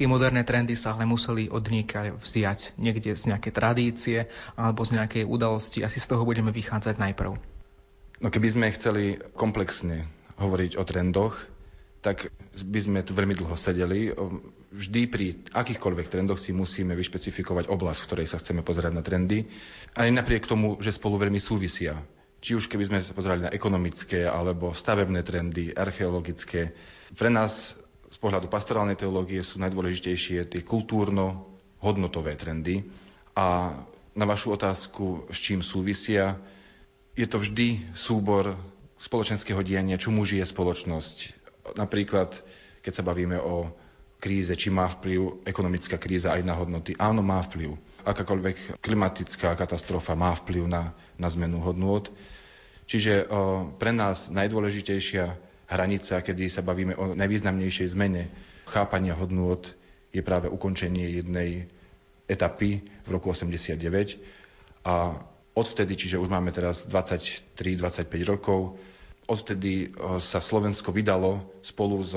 Tie 0.00 0.08
moderné 0.08 0.48
trendy 0.48 0.74
sa 0.80 0.96
ale 0.96 1.04
museli 1.04 1.52
od 1.52 1.60
vziať 1.60 2.80
niekde 2.80 3.12
z 3.12 3.22
nejakej 3.30 3.52
tradície 3.52 4.18
alebo 4.56 4.80
z 4.80 4.96
nejakej 4.96 5.28
udalosti. 5.28 5.84
Asi 5.84 6.00
z 6.00 6.08
toho 6.08 6.24
budeme 6.24 6.48
vychádzať 6.48 6.96
najprv. 6.96 7.36
No 8.20 8.28
keby 8.28 8.48
sme 8.48 8.72
chceli 8.72 9.20
komplexne 9.36 10.08
hovoriť 10.40 10.80
o 10.80 10.84
trendoch, 10.88 11.36
tak 12.00 12.32
by 12.56 12.80
sme 12.80 13.00
tu 13.04 13.12
veľmi 13.12 13.36
dlho 13.36 13.56
sedeli. 13.60 14.08
Vždy 14.70 15.10
pri 15.10 15.26
akýchkoľvek 15.50 16.06
trendoch 16.06 16.38
si 16.38 16.54
musíme 16.54 16.94
vyšpecifikovať 16.94 17.66
oblasť, 17.66 18.00
v 18.00 18.06
ktorej 18.06 18.26
sa 18.30 18.38
chceme 18.38 18.62
pozerať 18.62 18.92
na 18.94 19.02
trendy. 19.02 19.50
Aj 19.98 20.06
napriek 20.06 20.46
tomu, 20.46 20.78
že 20.78 20.94
spolu 20.94 21.18
veľmi 21.18 21.42
súvisia. 21.42 21.98
Či 22.38 22.54
už 22.54 22.70
keby 22.70 22.86
sme 22.86 22.98
sa 23.02 23.10
pozerali 23.10 23.50
na 23.50 23.50
ekonomické, 23.50 24.30
alebo 24.30 24.70
stavebné 24.70 25.26
trendy, 25.26 25.74
archeologické. 25.74 26.70
Pre 27.18 27.26
nás 27.26 27.74
z 28.10 28.16
pohľadu 28.22 28.46
pastorálnej 28.46 28.94
teológie 28.94 29.42
sú 29.42 29.58
najdôležitejšie 29.58 30.46
tie 30.46 30.62
kultúrno-hodnotové 30.62 32.38
trendy. 32.38 32.86
A 33.34 33.74
na 34.14 34.24
vašu 34.26 34.54
otázku, 34.54 35.26
s 35.34 35.38
čím 35.42 35.66
súvisia, 35.66 36.38
je 37.18 37.26
to 37.26 37.42
vždy 37.42 37.90
súbor 37.90 38.54
spoločenského 39.02 39.66
diania, 39.66 39.98
čo 39.98 40.14
mu 40.14 40.22
žije 40.22 40.46
spoločnosť. 40.46 41.16
Napríklad, 41.74 42.38
keď 42.86 42.92
sa 42.94 43.02
bavíme 43.02 43.34
o 43.42 43.74
kríze, 44.20 44.52
či 44.54 44.68
má 44.68 44.86
vplyv 44.86 45.48
ekonomická 45.48 45.96
kríza 45.96 46.36
aj 46.36 46.44
na 46.44 46.54
hodnoty. 46.54 46.92
Áno, 47.00 47.24
má 47.24 47.40
vplyv. 47.48 47.74
Akákoľvek 48.04 48.84
klimatická 48.84 49.56
katastrofa 49.56 50.12
má 50.12 50.36
vplyv 50.36 50.68
na, 50.68 50.92
na 51.16 51.28
zmenu 51.32 51.58
hodnôt. 51.64 52.04
Čiže 52.84 53.26
o, 53.26 53.66
pre 53.80 53.90
nás 53.96 54.28
najdôležitejšia 54.28 55.24
hranica, 55.66 56.20
kedy 56.20 56.52
sa 56.52 56.60
bavíme 56.60 56.94
o 56.94 57.16
najvýznamnejšej 57.16 57.96
zmene 57.96 58.28
chápania 58.68 59.16
hodnôt, 59.16 59.64
je 60.12 60.20
práve 60.20 60.50
ukončenie 60.50 61.22
jednej 61.22 61.70
etapy 62.26 62.82
v 62.82 63.08
roku 63.08 63.32
89 63.32 63.74
a 64.86 65.18
Odvtedy, 65.50 65.98
čiže 65.98 66.22
už 66.22 66.30
máme 66.30 66.54
teraz 66.54 66.86
23-25 66.86 68.06
rokov, 68.22 68.78
odvtedy 69.26 69.90
sa 70.22 70.38
Slovensko 70.38 70.94
vydalo 70.94 71.42
spolu 71.58 72.06
s 72.06 72.14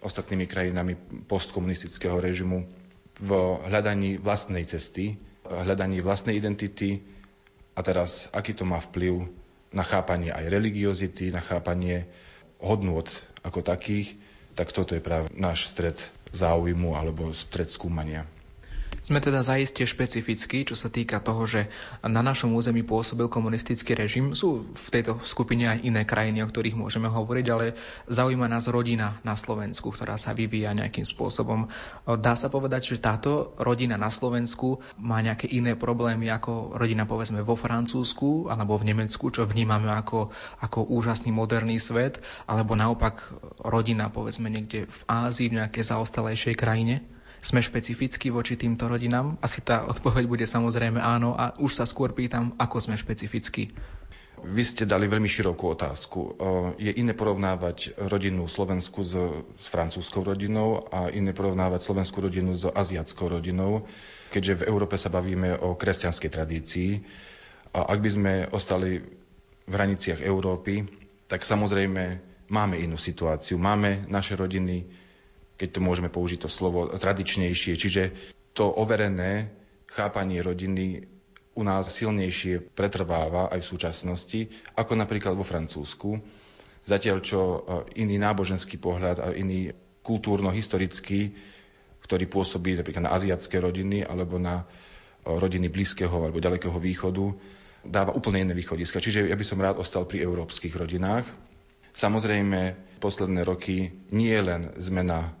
ostatnými 0.00 0.44
krajinami 0.44 0.96
postkomunistického 1.24 2.16
režimu 2.16 2.64
v 3.20 3.30
hľadaní 3.68 4.16
vlastnej 4.16 4.64
cesty, 4.64 5.20
hľadaní 5.44 6.00
vlastnej 6.00 6.36
identity 6.36 7.04
a 7.76 7.80
teraz 7.84 8.28
aký 8.32 8.56
to 8.56 8.64
má 8.64 8.80
vplyv 8.80 9.28
na 9.70 9.84
chápanie 9.84 10.32
aj 10.32 10.48
religiozity, 10.48 11.30
na 11.30 11.40
chápanie 11.40 12.08
hodnôt 12.58 13.06
ako 13.44 13.60
takých, 13.62 14.16
tak 14.52 14.72
toto 14.72 14.96
je 14.96 15.04
práve 15.04 15.30
náš 15.32 15.70
stred 15.70 15.96
záujmu 16.32 16.96
alebo 16.96 17.30
stred 17.32 17.70
skúmania. 17.70 18.26
Sme 19.10 19.18
teda 19.18 19.42
zaiste 19.42 19.82
špecifickí, 19.82 20.70
čo 20.70 20.78
sa 20.78 20.86
týka 20.86 21.18
toho, 21.18 21.42
že 21.42 21.66
na 21.98 22.22
našom 22.22 22.54
území 22.54 22.86
pôsobil 22.86 23.26
komunistický 23.26 23.98
režim. 23.98 24.38
Sú 24.38 24.70
v 24.70 24.86
tejto 24.86 25.18
skupine 25.26 25.66
aj 25.66 25.82
iné 25.82 26.06
krajiny, 26.06 26.46
o 26.46 26.50
ktorých 26.50 26.78
môžeme 26.78 27.10
hovoriť, 27.10 27.46
ale 27.50 27.74
zaujíma 28.06 28.46
nás 28.46 28.70
rodina 28.70 29.18
na 29.26 29.34
Slovensku, 29.34 29.90
ktorá 29.90 30.14
sa 30.14 30.30
vyvíja 30.30 30.70
nejakým 30.78 31.02
spôsobom. 31.02 31.66
Dá 32.06 32.38
sa 32.38 32.54
povedať, 32.54 32.94
že 32.94 33.02
táto 33.02 33.50
rodina 33.58 33.98
na 33.98 34.14
Slovensku 34.14 34.78
má 35.02 35.18
nejaké 35.18 35.50
iné 35.50 35.74
problémy 35.74 36.30
ako 36.30 36.78
rodina 36.78 37.02
povedzme 37.02 37.42
vo 37.42 37.58
Francúzsku 37.58 38.46
alebo 38.46 38.78
v 38.78 38.94
Nemecku, 38.94 39.34
čo 39.34 39.42
vnímame 39.42 39.90
ako, 39.90 40.30
ako 40.62 40.86
úžasný 40.86 41.34
moderný 41.34 41.82
svet, 41.82 42.22
alebo 42.46 42.78
naopak 42.78 43.26
rodina 43.58 44.06
povedzme 44.06 44.46
niekde 44.46 44.86
v 44.86 45.02
Ázii, 45.10 45.50
v 45.50 45.66
nejakej 45.66 45.98
zaostalejšej 45.98 46.54
krajine? 46.54 47.18
Sme 47.40 47.64
špecifickí 47.64 48.28
voči 48.28 48.54
týmto 48.54 48.84
rodinám? 48.84 49.40
Asi 49.40 49.64
tá 49.64 49.88
odpoveď 49.88 50.24
bude 50.28 50.44
samozrejme 50.44 51.00
áno 51.00 51.32
a 51.32 51.56
už 51.56 51.80
sa 51.80 51.88
skôr 51.88 52.12
pýtam, 52.12 52.52
ako 52.56 52.76
sme 52.78 52.94
špecifickí. 52.94 53.72
Vy 54.40 54.62
ste 54.64 54.88
dali 54.88 55.04
veľmi 55.04 55.28
širokú 55.28 55.68
otázku. 55.68 56.36
Je 56.76 56.88
iné 56.92 57.12
porovnávať 57.12 57.92
rodinu 58.08 58.48
Slovensku 58.48 59.04
s, 59.04 59.12
s 59.56 59.66
francúzskou 59.68 60.24
rodinou 60.24 60.88
a 60.88 61.12
iné 61.12 61.36
porovnávať 61.36 61.84
slovenskú 61.84 62.24
rodinu 62.24 62.56
s 62.56 62.64
aziatskou 62.64 63.28
rodinou, 63.28 63.84
keďže 64.32 64.64
v 64.64 64.66
Európe 64.68 64.96
sa 64.96 65.12
bavíme 65.12 65.60
o 65.60 65.76
kresťanskej 65.76 66.30
tradícii. 66.32 66.90
A 67.72 67.92
ak 67.92 67.98
by 68.00 68.10
sme 68.10 68.32
ostali 68.48 69.00
v 69.64 69.72
hraniciach 69.72 70.24
Európy, 70.24 70.88
tak 71.28 71.44
samozrejme 71.44 72.02
máme 72.48 72.76
inú 72.80 72.96
situáciu. 72.96 73.60
Máme 73.60 74.08
naše 74.08 74.40
rodiny, 74.40 74.88
keď 75.60 75.76
to 75.76 75.84
môžeme 75.84 76.08
použiť 76.08 76.40
to 76.40 76.48
slovo, 76.48 76.88
tradičnejšie. 76.88 77.76
Čiže 77.76 78.02
to 78.56 78.64
overené 78.64 79.52
chápanie 79.92 80.40
rodiny 80.40 81.04
u 81.52 81.62
nás 81.62 81.92
silnejšie 81.92 82.72
pretrváva 82.72 83.52
aj 83.52 83.60
v 83.60 83.70
súčasnosti, 83.76 84.40
ako 84.72 84.96
napríklad 84.96 85.36
vo 85.36 85.44
Francúzsku. 85.44 86.16
Zatiaľ, 86.88 87.20
čo 87.20 87.38
e, 87.38 87.58
iný 88.00 88.16
náboženský 88.16 88.80
pohľad 88.80 89.20
a 89.20 89.36
iný 89.36 89.68
kultúrno-historický, 90.00 91.36
ktorý 92.00 92.24
pôsobí 92.24 92.80
napríklad 92.80 93.04
na 93.04 93.12
aziatské 93.12 93.60
rodiny 93.60 94.00
alebo 94.00 94.40
na 94.40 94.64
e, 94.64 94.64
rodiny 95.28 95.68
Blízkeho 95.68 96.24
alebo 96.24 96.40
Ďalekého 96.40 96.80
východu, 96.80 97.36
dáva 97.84 98.16
úplne 98.16 98.48
iné 98.48 98.56
východiska. 98.56 99.04
Čiže 99.04 99.28
ja 99.28 99.36
by 99.36 99.44
som 99.44 99.60
rád 99.60 99.76
ostal 99.76 100.08
pri 100.08 100.24
európskych 100.24 100.72
rodinách. 100.72 101.28
Samozrejme, 101.92 102.78
posledné 103.02 103.42
roky 103.42 103.90
nie 104.14 104.30
je 104.32 104.42
len 104.46 104.62
zmena 104.78 105.34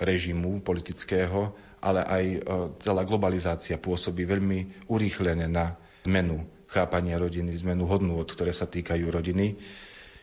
režimu 0.00 0.64
politického, 0.64 1.52
ale 1.80 2.00
aj 2.04 2.24
e, 2.24 2.38
celá 2.80 3.04
globalizácia 3.04 3.76
pôsobí 3.76 4.24
veľmi 4.24 4.88
urýchlene 4.88 5.46
na 5.46 5.76
zmenu 6.08 6.48
chápania 6.70 7.20
rodiny, 7.20 7.52
zmenu 7.60 7.84
hodnôt, 7.84 8.24
ktoré 8.24 8.54
sa 8.56 8.64
týkajú 8.64 9.04
rodiny. 9.10 9.60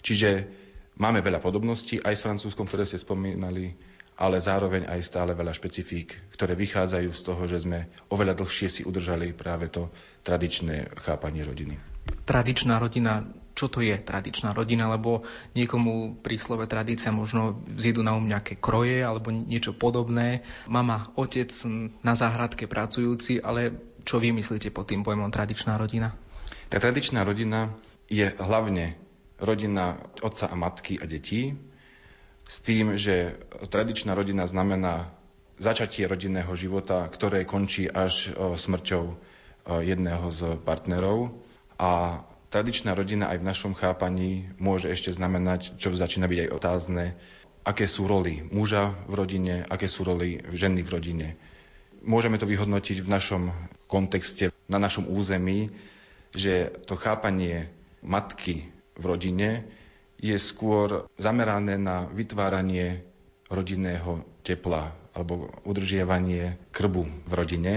Čiže 0.01 0.47
máme 0.97 1.21
veľa 1.21 1.43
podobností 1.43 2.01
aj 2.01 2.13
s 2.17 2.23
Francúzskom, 2.25 2.65
ktoré 2.65 2.87
ste 2.87 2.97
spomínali, 2.97 3.75
ale 4.17 4.41
zároveň 4.41 4.89
aj 4.89 5.01
stále 5.05 5.37
veľa 5.37 5.53
špecifík, 5.53 6.33
ktoré 6.33 6.57
vychádzajú 6.57 7.09
z 7.13 7.21
toho, 7.21 7.43
že 7.45 7.61
sme 7.61 7.85
oveľa 8.09 8.33
dlhšie 8.41 8.67
si 8.67 8.81
udržali 8.81 9.35
práve 9.37 9.69
to 9.69 9.93
tradičné 10.25 10.89
chápanie 11.05 11.45
rodiny. 11.45 11.77
Tradičná 12.25 12.81
rodina 12.81 13.27
čo 13.57 13.73
to 13.73 13.81
je 13.81 13.97
tradičná 13.97 14.53
rodina, 14.53 14.85
lebo 14.85 15.25
niekomu 15.57 16.21
pri 16.21 16.37
slove 16.37 16.69
tradícia 16.69 17.09
možno 17.09 17.57
zjedú 17.73 18.05
na 18.05 18.13
um 18.13 18.21
nejaké 18.21 18.61
kroje 18.61 19.01
alebo 19.01 19.33
niečo 19.33 19.73
podobné. 19.73 20.45
Mama, 20.69 21.09
otec 21.17 21.49
na 22.05 22.13
záhradke 22.13 22.69
pracujúci, 22.69 23.41
ale 23.41 23.73
čo 24.05 24.21
vy 24.21 24.29
myslíte 24.29 24.69
pod 24.69 24.93
tým 24.93 25.01
pojmom 25.01 25.33
tradičná 25.33 25.73
rodina? 25.81 26.13
Tá 26.69 26.77
tradičná 26.77 27.25
rodina 27.25 27.73
je 28.05 28.29
hlavne 28.37 28.93
rodina 29.41 29.97
otca 30.21 30.45
a 30.47 30.55
matky 30.55 31.01
a 31.01 31.09
detí, 31.09 31.57
s 32.47 32.63
tým, 32.63 32.95
že 32.95 33.41
tradičná 33.67 34.15
rodina 34.15 34.47
znamená 34.47 35.11
začatie 35.59 36.07
rodinného 36.07 36.53
života, 36.55 37.09
ktoré 37.09 37.43
končí 37.43 37.89
až 37.89 38.31
smrťou 38.37 39.03
jedného 39.67 40.27
z 40.31 40.55
partnerov. 40.63 41.33
A 41.75 42.23
tradičná 42.49 42.95
rodina 42.95 43.27
aj 43.31 43.37
v 43.43 43.47
našom 43.47 43.73
chápaní 43.75 44.47
môže 44.57 44.87
ešte 44.87 45.11
znamenať, 45.11 45.75
čo 45.75 45.91
začína 45.91 46.27
byť 46.27 46.39
aj 46.47 46.53
otázne, 46.53 47.05
aké 47.67 47.83
sú 47.83 48.07
roli 48.07 48.47
muža 48.47 48.95
v 49.07 49.13
rodine, 49.13 49.55
aké 49.67 49.91
sú 49.91 50.07
roli 50.07 50.39
ženy 50.55 50.79
v 50.83 50.89
rodine. 50.89 51.27
Môžeme 51.99 52.39
to 52.39 52.47
vyhodnotiť 52.47 53.03
v 53.03 53.11
našom 53.11 53.43
kontexte, 53.91 54.55
na 54.71 54.79
našom 54.79 55.11
území, 55.11 55.71
že 56.31 56.71
to 56.87 56.95
chápanie 56.95 57.67
matky 57.99 58.71
v 58.95 59.03
rodine 59.03 59.49
je 60.17 60.33
skôr 60.39 61.05
zamerané 61.19 61.77
na 61.77 62.07
vytváranie 62.09 63.03
rodinného 63.51 64.23
tepla 64.41 64.95
alebo 65.11 65.49
udržiavanie 65.63 66.57
krbu 66.71 67.03
v 67.25 67.31
rodine. 67.33 67.73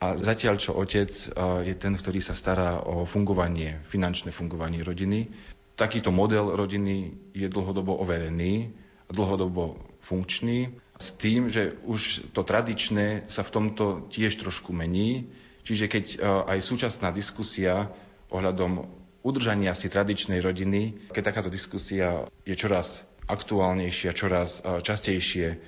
A 0.00 0.16
zatiaľ, 0.16 0.56
čo 0.56 0.72
otec 0.72 1.12
je 1.60 1.74
ten, 1.76 1.92
ktorý 1.92 2.24
sa 2.24 2.32
stará 2.32 2.80
o 2.80 3.04
fungovanie, 3.04 3.84
finančné 3.92 4.32
fungovanie 4.32 4.80
rodiny, 4.80 5.28
takýto 5.76 6.08
model 6.08 6.56
rodiny 6.56 7.12
je 7.36 7.48
dlhodobo 7.48 8.00
overený, 8.00 8.72
dlhodobo 9.12 9.76
funkčný, 10.00 10.72
s 11.00 11.16
tým, 11.16 11.48
že 11.48 11.76
už 11.88 12.32
to 12.36 12.44
tradičné 12.44 13.28
sa 13.32 13.40
v 13.40 13.52
tomto 13.52 14.08
tiež 14.12 14.36
trošku 14.36 14.76
mení. 14.76 15.32
Čiže 15.64 15.88
keď 15.88 16.04
aj 16.48 16.58
súčasná 16.60 17.08
diskusia 17.12 17.88
ohľadom 18.28 18.84
udržania 19.24 19.76
si 19.76 19.92
tradičnej 19.92 20.40
rodiny, 20.40 21.12
keď 21.12 21.22
takáto 21.32 21.52
diskusia 21.52 22.24
je 22.44 22.56
čoraz 22.56 23.04
aktuálnejšia, 23.28 24.16
čoraz 24.16 24.64
častejšie 24.64 25.60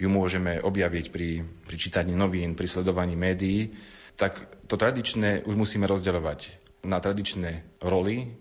ju 0.00 0.08
môžeme 0.08 0.56
objaviť 0.58 1.12
pri, 1.12 1.28
pri 1.44 1.76
čítaní 1.76 2.16
novín, 2.16 2.56
pri 2.56 2.64
sledovaní 2.66 3.12
médií, 3.14 3.76
tak 4.16 4.40
to 4.64 4.80
tradičné 4.80 5.44
už 5.44 5.54
musíme 5.54 5.84
rozdeľovať 5.84 6.56
na 6.88 6.96
tradičné 6.98 7.60
roly 7.84 8.32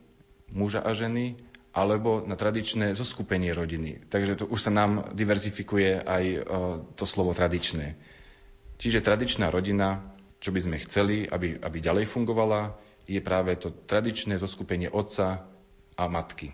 muža 0.50 0.80
a 0.80 0.96
ženy 0.96 1.36
alebo 1.70 2.25
na 2.25 2.34
tradičné 2.34 2.98
zoskupenie 2.98 3.54
rodiny. 3.54 4.01
Takže 4.10 4.42
to 4.42 4.46
už 4.50 4.60
sa 4.60 4.72
nám 4.74 5.13
diverzifikuje 5.13 6.01
aj 6.01 6.24
to 6.98 7.06
slovo 7.06 7.36
tradičné. 7.36 7.94
Čiže 8.80 9.06
tradičná 9.06 9.51
rodina, 9.51 10.01
čo 10.39 10.50
by 10.50 10.60
sme 10.63 10.82
chceli, 10.82 11.28
aby, 11.28 11.60
aby 11.60 11.78
ďalej 11.78 12.10
fungovala, 12.10 12.74
je 13.06 13.20
práve 13.22 13.54
to 13.60 13.70
tradičné 13.70 14.39
zoskupenie 14.39 14.89
otca 14.89 15.46
a 15.94 16.04
matky. 16.08 16.50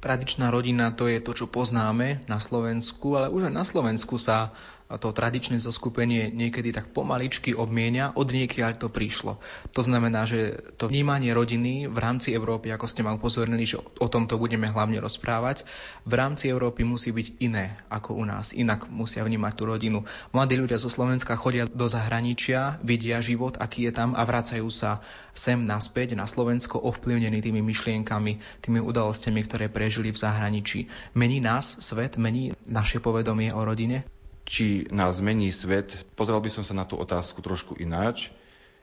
Tradičná 0.00 0.48
rodina 0.48 0.96
to 0.96 1.12
je 1.12 1.20
to, 1.20 1.36
čo 1.36 1.46
poznáme 1.46 2.24
na 2.24 2.40
Slovensku, 2.40 3.20
ale 3.20 3.28
už 3.28 3.52
aj 3.52 3.54
na 3.54 3.64
Slovensku 3.68 4.16
sa 4.16 4.56
to 4.98 5.14
tradičné 5.14 5.62
zoskupenie 5.62 6.34
niekedy 6.34 6.74
tak 6.74 6.90
pomaličky 6.90 7.54
obmienia, 7.54 8.10
od 8.16 8.34
niekiaľ 8.34 8.74
to 8.80 8.88
prišlo. 8.90 9.38
To 9.76 9.82
znamená, 9.86 10.26
že 10.26 10.58
to 10.74 10.90
vnímanie 10.90 11.30
rodiny 11.30 11.86
v 11.86 11.98
rámci 12.00 12.34
Európy, 12.34 12.74
ako 12.74 12.86
ste 12.90 13.06
ma 13.06 13.14
upozornili, 13.14 13.68
že 13.68 13.78
o 13.78 14.08
tomto 14.10 14.40
budeme 14.40 14.66
hlavne 14.66 14.98
rozprávať, 14.98 15.62
v 16.02 16.12
rámci 16.18 16.50
Európy 16.50 16.82
musí 16.82 17.14
byť 17.14 17.26
iné 17.38 17.78
ako 17.86 18.18
u 18.18 18.24
nás. 18.26 18.50
Inak 18.50 18.90
musia 18.90 19.22
vnímať 19.22 19.52
tú 19.54 19.62
rodinu. 19.70 19.98
Mladí 20.34 20.58
ľudia 20.58 20.82
zo 20.82 20.90
Slovenska 20.90 21.38
chodia 21.38 21.70
do 21.70 21.86
zahraničia, 21.86 22.82
vidia 22.82 23.22
život, 23.22 23.60
aký 23.60 23.86
je 23.86 23.92
tam 23.94 24.18
a 24.18 24.26
vracajú 24.26 24.66
sa 24.72 25.04
sem 25.30 25.58
naspäť 25.62 26.18
na 26.18 26.26
Slovensko 26.26 26.82
ovplyvnení 26.82 27.38
tými 27.38 27.62
myšlienkami, 27.62 28.62
tými 28.62 28.80
udalostiami, 28.82 29.40
ktoré 29.46 29.66
prežili 29.70 30.10
v 30.10 30.18
zahraničí. 30.18 30.90
Mení 31.14 31.38
nás 31.38 31.78
svet, 31.78 32.18
mení 32.18 32.50
naše 32.66 32.98
povedomie 32.98 33.54
o 33.54 33.62
rodine? 33.62 34.19
Či 34.44 34.88
nás 34.90 35.20
mení 35.22 35.54
svet, 35.54 35.94
pozrel 36.18 36.40
by 36.42 36.50
som 36.50 36.64
sa 36.66 36.74
na 36.74 36.84
tú 36.88 36.98
otázku 36.98 37.40
trošku 37.40 37.78
ináč. 37.78 38.32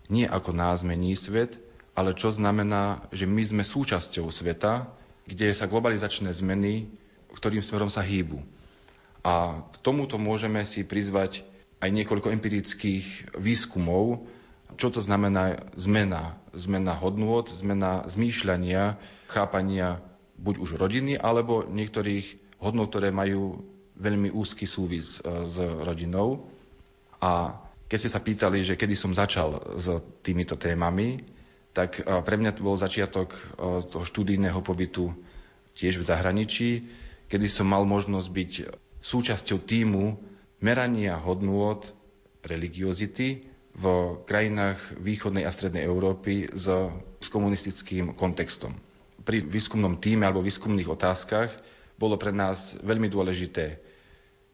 Nie 0.08 0.30
ako 0.30 0.56
nás 0.56 0.88
mení 0.88 1.17
svet, 1.20 1.60
ale 1.98 2.15
čo 2.15 2.32
znamená, 2.32 3.10
že 3.12 3.28
my 3.28 3.43
sme 3.43 3.63
súčasťou 3.65 4.30
sveta, 4.32 4.88
kde 5.28 5.52
sa 5.52 5.67
globalizačné 5.67 6.32
zmeny, 6.32 6.88
ktorým 7.36 7.60
smerom 7.60 7.91
sa 7.91 8.06
hýbu. 8.06 8.39
A 9.28 9.60
k 9.60 9.76
tomuto 9.84 10.15
môžeme 10.15 10.63
si 10.63 10.88
prizvať 10.88 11.43
aj 11.84 11.89
niekoľko 11.91 12.32
empirických 12.32 13.36
výskumov, 13.36 14.24
čo 14.80 14.88
to 14.88 15.04
znamená 15.04 15.67
zmena. 15.76 16.39
Zmena 16.56 16.96
hodnôt, 16.96 17.46
zmena 17.50 18.08
zmýšľania, 18.08 18.98
chápania 19.28 20.00
buď 20.38 20.56
už 20.63 20.80
rodiny, 20.80 21.17
alebo 21.17 21.65
niektorých 21.65 22.58
hodnot, 22.62 22.93
ktoré 22.93 23.10
majú 23.12 23.65
veľmi 23.97 24.29
úzky 24.29 24.63
súvis 24.63 25.17
e, 25.17 25.45
s 25.45 25.57
rodinou. 25.60 26.45
A 27.17 27.57
keď 27.86 27.97
ste 27.97 28.13
sa 28.13 28.21
pýtali, 28.21 28.62
že 28.62 28.77
kedy 28.77 28.93
som 28.93 29.12
začal 29.12 29.57
s 29.75 29.89
týmito 30.21 30.53
témami, 30.55 31.21
tak 31.71 31.99
e, 31.99 32.21
pre 32.21 32.38
mňa 32.38 32.51
to 32.53 32.62
bol 32.62 32.73
začiatok 32.73 33.33
e, 33.33 33.39
toho 33.83 34.05
študijného 34.05 34.62
pobytu 34.62 35.12
tiež 35.73 35.97
v 35.97 36.07
zahraničí, 36.07 36.69
kedy 37.27 37.45
som 37.45 37.67
mal 37.67 37.83
možnosť 37.83 38.27
byť 38.27 38.51
súčasťou 38.99 39.60
týmu 39.62 40.17
merania 40.60 41.17
hodnôt 41.17 41.86
religiozity 42.41 43.45
v 43.77 43.86
krajinách 44.25 44.97
východnej 44.97 45.45
a 45.45 45.53
strednej 45.53 45.86
Európy 45.86 46.49
s, 46.49 46.65
s 47.21 47.27
komunistickým 47.29 48.17
kontextom. 48.17 48.73
Pri 49.21 49.45
výskumnom 49.45 50.01
týme 50.01 50.25
alebo 50.25 50.41
výskumných 50.41 50.89
otázkach 50.89 51.53
bolo 51.93 52.17
pre 52.17 52.33
nás 52.33 52.73
veľmi 52.79 53.05
dôležité, 53.05 53.77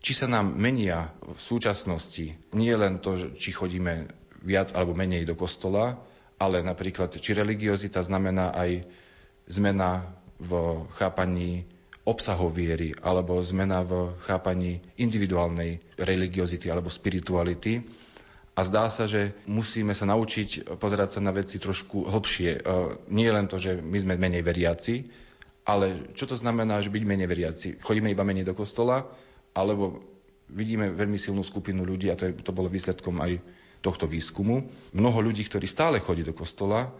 či 0.04 0.12
sa 0.12 0.28
nám 0.28 0.52
menia 0.60 1.16
v 1.24 1.40
súčasnosti 1.40 2.36
nie 2.52 2.76
len 2.76 3.00
to, 3.00 3.32
či 3.40 3.56
chodíme 3.56 4.12
viac 4.44 4.76
alebo 4.76 4.92
menej 4.92 5.24
do 5.24 5.40
kostola, 5.40 5.96
ale 6.36 6.60
napríklad, 6.60 7.16
či 7.16 7.32
religiozita 7.32 8.04
znamená 8.04 8.52
aj 8.52 8.84
zmena 9.48 10.04
v 10.44 10.84
chápaní 11.00 11.64
obsahov 12.04 12.52
viery, 12.52 12.92
alebo 13.00 13.40
zmena 13.40 13.80
v 13.80 14.12
chápaní 14.28 14.84
individuálnej 15.00 15.80
religiozity 15.96 16.68
alebo 16.68 16.92
spirituality. 16.92 17.80
A 18.54 18.62
zdá 18.68 18.92
sa, 18.92 19.08
že 19.08 19.34
musíme 19.48 19.96
sa 19.96 20.04
naučiť 20.06 20.78
pozerať 20.78 21.18
sa 21.18 21.20
na 21.24 21.32
veci 21.32 21.58
trošku 21.58 22.06
hlbšie. 22.06 22.50
E, 22.54 22.62
nie 23.10 23.32
len 23.32 23.48
to, 23.48 23.58
že 23.58 23.80
my 23.80 23.98
sme 23.98 24.20
menej 24.20 24.44
veriaci, 24.46 25.10
ale 25.64 26.12
čo 26.14 26.28
to 26.28 26.36
znamená, 26.36 26.84
že 26.84 26.92
byť 26.92 27.04
menej 27.08 27.28
veriaci? 27.32 27.68
Chodíme 27.80 28.12
iba 28.12 28.28
menej 28.28 28.46
do 28.46 28.54
kostola, 28.54 29.08
alebo 29.54 30.02
vidíme 30.50 30.94
veľmi 30.94 31.18
silnú 31.18 31.42
skupinu 31.42 31.82
ľudí, 31.82 32.10
a 32.10 32.18
to, 32.18 32.30
je, 32.30 32.34
to 32.42 32.54
bolo 32.54 32.70
výsledkom 32.70 33.22
aj 33.22 33.42
tohto 33.84 34.06
výskumu. 34.06 34.66
Mnoho 34.94 35.20
ľudí, 35.20 35.44
ktorí 35.44 35.66
stále 35.66 36.00
chodí 36.00 36.24
do 36.24 36.32
kostola, 36.32 36.94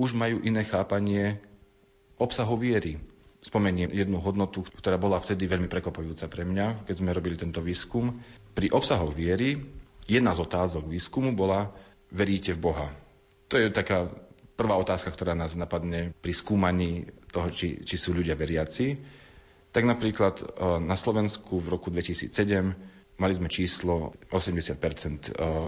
už 0.00 0.16
majú 0.16 0.40
iné 0.40 0.64
chápanie 0.64 1.36
obsahu 2.16 2.56
viery. 2.56 2.96
Spomeniem 3.40 3.92
jednu 3.92 4.20
hodnotu, 4.20 4.64
ktorá 4.64 5.00
bola 5.00 5.16
vtedy 5.20 5.48
veľmi 5.48 5.68
prekopajúca 5.68 6.28
pre 6.28 6.44
mňa, 6.44 6.84
keď 6.84 6.94
sme 6.96 7.16
robili 7.16 7.36
tento 7.40 7.64
výskum. 7.64 8.20
Pri 8.52 8.68
obsahoch 8.72 9.16
viery 9.16 9.60
jedna 10.04 10.36
z 10.36 10.44
otázok 10.44 10.88
výskumu 10.88 11.32
bola 11.32 11.72
veríte 12.12 12.52
v 12.56 12.60
Boha. 12.60 12.88
To 13.48 13.56
je 13.56 13.72
taká 13.72 14.12
prvá 14.60 14.76
otázka, 14.76 15.08
ktorá 15.08 15.32
nás 15.32 15.56
napadne 15.56 16.12
pri 16.20 16.36
skúmaní 16.36 17.08
toho, 17.32 17.48
či, 17.48 17.80
či 17.80 17.96
sú 17.96 18.12
ľudia 18.12 18.36
veriaci. 18.36 19.00
Tak 19.70 19.86
napríklad 19.86 20.34
e, 20.42 20.44
na 20.82 20.98
Slovensku 20.98 21.62
v 21.62 21.70
roku 21.70 21.94
2007 21.94 22.34
mali 23.20 23.32
sme 23.36 23.46
číslo 23.46 24.18
80 24.34 24.58
e, 24.58 24.90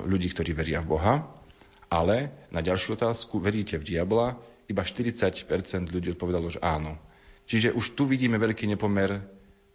ľudí, 0.06 0.28
ktorí 0.34 0.50
veria 0.56 0.82
v 0.82 0.98
Boha, 0.98 1.14
ale 1.92 2.48
na 2.50 2.64
ďalšiu 2.64 2.98
otázku, 2.98 3.38
veríte 3.38 3.78
v 3.78 3.94
diabla, 3.94 4.40
iba 4.66 4.82
40 4.82 5.92
ľudí 5.92 6.16
odpovedalo, 6.16 6.48
že 6.50 6.58
áno. 6.64 6.96
Čiže 7.46 7.74
už 7.76 7.94
tu 7.94 8.08
vidíme 8.08 8.40
veľký 8.40 8.64
nepomer 8.70 9.22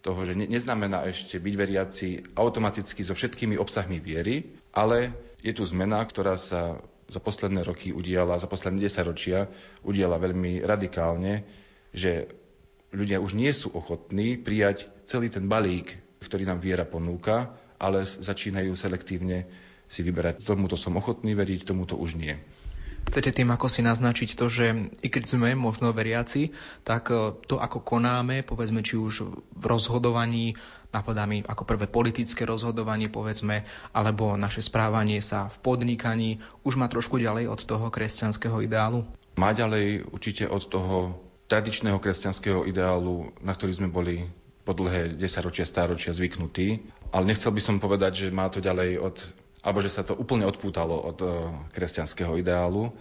toho, 0.02 0.24
že 0.24 0.34
neznamená 0.34 1.04
ešte 1.06 1.38
byť 1.38 1.54
veriaci 1.54 2.08
automaticky 2.34 3.04
so 3.04 3.14
všetkými 3.14 3.60
obsahmi 3.60 4.00
viery, 4.00 4.50
ale 4.72 5.14
je 5.44 5.52
tu 5.54 5.68
zmena, 5.68 6.02
ktorá 6.02 6.40
sa 6.40 6.80
za 7.08 7.20
posledné 7.24 7.64
roky 7.64 7.96
udiala, 7.96 8.40
za 8.40 8.52
posledné 8.52 8.88
10 8.88 9.10
ročia 9.12 9.48
udiala 9.84 10.20
veľmi 10.20 10.64
radikálne, 10.64 11.48
že 11.96 12.28
ľudia 12.92 13.20
už 13.20 13.36
nie 13.36 13.52
sú 13.52 13.74
ochotní 13.74 14.40
prijať 14.40 14.88
celý 15.08 15.28
ten 15.28 15.48
balík, 15.48 16.00
ktorý 16.24 16.48
nám 16.48 16.64
viera 16.64 16.88
ponúka, 16.88 17.56
ale 17.78 18.04
začínajú 18.08 18.74
selektívne 18.74 19.46
si 19.88 20.04
vyberať. 20.04 20.44
Tomuto 20.44 20.76
som 20.76 21.00
ochotný 21.00 21.38
veriť, 21.38 21.64
tomuto 21.64 21.96
už 21.96 22.20
nie. 22.20 22.36
Chcete 23.08 23.40
tým 23.40 23.48
ako 23.56 23.72
si 23.72 23.80
naznačiť 23.88 24.36
to, 24.36 24.52
že 24.52 24.92
i 25.00 25.08
keď 25.08 25.24
sme 25.32 25.56
možno 25.56 25.96
veriaci, 25.96 26.52
tak 26.84 27.08
e, 27.08 27.40
to, 27.48 27.56
ako 27.56 27.80
konáme, 27.80 28.44
povedzme, 28.44 28.84
či 28.84 29.00
už 29.00 29.32
v 29.56 29.64
rozhodovaní, 29.64 30.60
napadá 30.92 31.24
mi 31.24 31.40
ako 31.40 31.64
prvé 31.64 31.88
politické 31.88 32.44
rozhodovanie, 32.44 33.08
povedzme, 33.08 33.64
alebo 33.96 34.36
naše 34.36 34.60
správanie 34.60 35.24
sa 35.24 35.48
v 35.48 35.56
podnikaní, 35.64 36.44
už 36.68 36.76
má 36.76 36.92
trošku 36.92 37.16
ďalej 37.16 37.48
od 37.48 37.64
toho 37.64 37.88
kresťanského 37.88 38.60
ideálu? 38.60 39.08
Má 39.40 39.56
ďalej 39.56 40.12
určite 40.12 40.44
od 40.44 40.68
toho 40.68 41.27
tradičného 41.48 42.00
kresťanského 42.00 42.68
ideálu, 42.68 43.32
na 43.40 43.56
ktorý 43.56 43.80
sme 43.80 43.90
boli 43.92 44.28
po 44.68 44.76
dlhé 44.76 45.16
desaťročia, 45.16 45.64
stáročia 45.64 46.12
zvyknutí. 46.12 46.84
Ale 47.16 47.24
nechcel 47.24 47.56
by 47.56 47.62
som 47.64 47.80
povedať, 47.80 48.28
že 48.28 48.36
má 48.36 48.52
to 48.52 48.60
ďalej 48.60 49.00
od 49.00 49.16
alebo 49.68 49.84
že 49.84 49.92
sa 49.92 50.06
to 50.06 50.16
úplne 50.16 50.48
odpútalo 50.48 50.96
od 50.96 51.20
eh, 51.20 51.32
kresťanského 51.76 52.40
ideálu. 52.40 52.94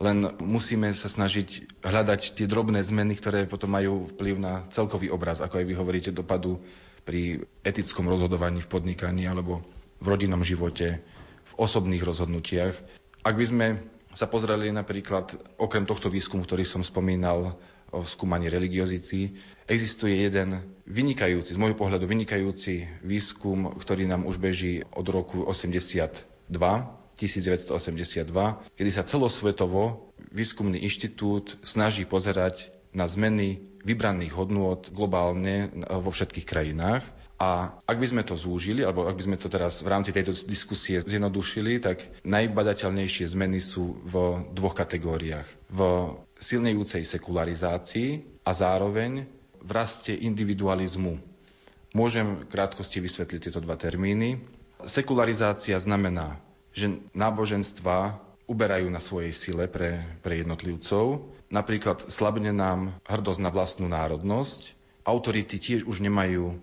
Len 0.00 0.32
musíme 0.40 0.90
sa 0.96 1.12
snažiť 1.12 1.78
hľadať 1.84 2.34
tie 2.34 2.48
drobné 2.48 2.80
zmeny, 2.80 3.14
ktoré 3.20 3.44
potom 3.44 3.76
majú 3.76 4.08
vplyv 4.16 4.34
na 4.40 4.64
celkový 4.72 5.12
obraz, 5.12 5.44
ako 5.44 5.60
aj 5.60 5.66
vy 5.68 5.74
hovoríte, 5.76 6.10
dopadu 6.10 6.56
pri 7.04 7.44
etickom 7.60 8.08
rozhodovaní 8.08 8.64
v 8.64 8.70
podnikaní 8.70 9.28
alebo 9.28 9.60
v 10.00 10.06
rodinnom 10.08 10.40
živote, 10.40 11.04
v 11.44 11.52
osobných 11.60 12.00
rozhodnutiach. 12.00 12.74
Ak 13.20 13.36
by 13.36 13.44
sme 13.44 13.66
sa 14.16 14.24
pozreli 14.24 14.72
napríklad, 14.72 15.36
okrem 15.60 15.84
tohto 15.84 16.08
výskumu, 16.08 16.48
ktorý 16.48 16.64
som 16.64 16.80
spomínal, 16.80 17.60
o 17.90 18.06
skúmaní 18.06 18.48
religiozity. 18.48 19.34
Existuje 19.66 20.26
jeden 20.26 20.62
vynikajúci, 20.86 21.54
z 21.54 21.58
môjho 21.60 21.78
pohľadu 21.78 22.06
vynikajúci 22.06 22.88
výskum, 23.02 23.74
ktorý 23.78 24.10
nám 24.10 24.26
už 24.26 24.38
beží 24.38 24.82
od 24.94 25.06
roku 25.06 25.46
82, 25.46 26.26
1982, 26.50 28.26
kedy 28.74 28.90
sa 28.90 29.04
celosvetovo 29.04 30.10
výskumný 30.32 30.80
inštitút 30.80 31.60
snaží 31.60 32.08
pozerať 32.08 32.72
na 32.90 33.06
zmeny 33.06 33.60
vybraných 33.84 34.32
hodnôt 34.34 34.80
globálne 34.90 35.70
vo 35.86 36.10
všetkých 36.10 36.46
krajinách. 36.46 37.04
A 37.40 37.72
ak 37.88 37.96
by 37.96 38.04
sme 38.04 38.20
to 38.20 38.36
zúžili, 38.36 38.84
alebo 38.84 39.08
ak 39.08 39.16
by 39.16 39.24
sme 39.24 39.36
to 39.40 39.48
teraz 39.48 39.80
v 39.80 39.88
rámci 39.88 40.12
tejto 40.12 40.36
diskusie 40.44 41.00
zjednodušili, 41.00 41.80
tak 41.80 42.04
najbadateľnejšie 42.20 43.32
zmeny 43.32 43.64
sú 43.64 43.96
v 44.04 44.44
dvoch 44.52 44.76
kategóriách. 44.76 45.48
V 45.72 45.80
silnejúcej 46.36 47.00
sekularizácii 47.08 48.44
a 48.44 48.52
zároveň 48.52 49.24
v 49.56 49.70
raste 49.72 50.12
individualizmu. 50.12 51.16
Môžem 51.96 52.44
v 52.44 52.48
krátkosti 52.52 53.00
vysvetliť 53.00 53.40
tieto 53.48 53.64
dva 53.64 53.80
termíny. 53.80 54.44
Sekularizácia 54.84 55.80
znamená, 55.80 56.36
že 56.76 57.00
náboženstva 57.16 58.20
uberajú 58.44 58.92
na 58.92 59.00
svojej 59.00 59.32
sile 59.32 59.64
pre, 59.64 60.04
pre 60.20 60.44
jednotlivcov. 60.44 61.24
Napríklad 61.48 62.04
slabne 62.12 62.52
nám 62.52 63.00
hrdosť 63.08 63.40
na 63.40 63.48
vlastnú 63.48 63.88
národnosť. 63.88 64.76
Autority 65.08 65.56
tiež 65.56 65.88
už 65.88 66.04
nemajú 66.04 66.60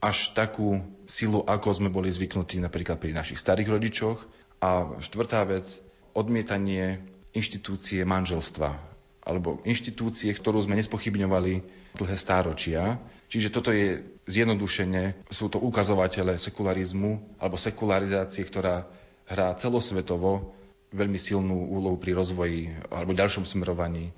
až 0.00 0.32
takú 0.32 0.80
silu, 1.04 1.44
ako 1.44 1.76
sme 1.76 1.92
boli 1.92 2.08
zvyknutí 2.08 2.56
napríklad 2.56 2.96
pri 2.96 3.12
našich 3.12 3.36
starých 3.36 3.68
rodičoch. 3.76 4.18
A 4.60 5.00
štvrtá 5.00 5.44
vec, 5.44 5.76
odmietanie 6.16 7.00
inštitúcie 7.32 8.02
manželstva 8.04 8.90
alebo 9.20 9.60
inštitúcie, 9.68 10.32
ktorú 10.32 10.64
sme 10.64 10.80
nespochybňovali 10.80 11.52
dlhé 11.96 12.16
stáročia. 12.16 12.98
Čiže 13.30 13.52
toto 13.52 13.70
je 13.70 14.02
zjednodušene, 14.26 15.28
sú 15.30 15.46
to 15.52 15.60
ukazovatele 15.62 16.40
sekularizmu 16.40 17.38
alebo 17.38 17.60
sekularizácie, 17.60 18.42
ktorá 18.42 18.88
hrá 19.30 19.54
celosvetovo 19.54 20.50
veľmi 20.90 21.20
silnú 21.20 21.70
úlohu 21.70 22.00
pri 22.00 22.18
rozvoji 22.18 22.74
alebo 22.90 23.14
ďalšom 23.14 23.46
smerovaní 23.46 24.10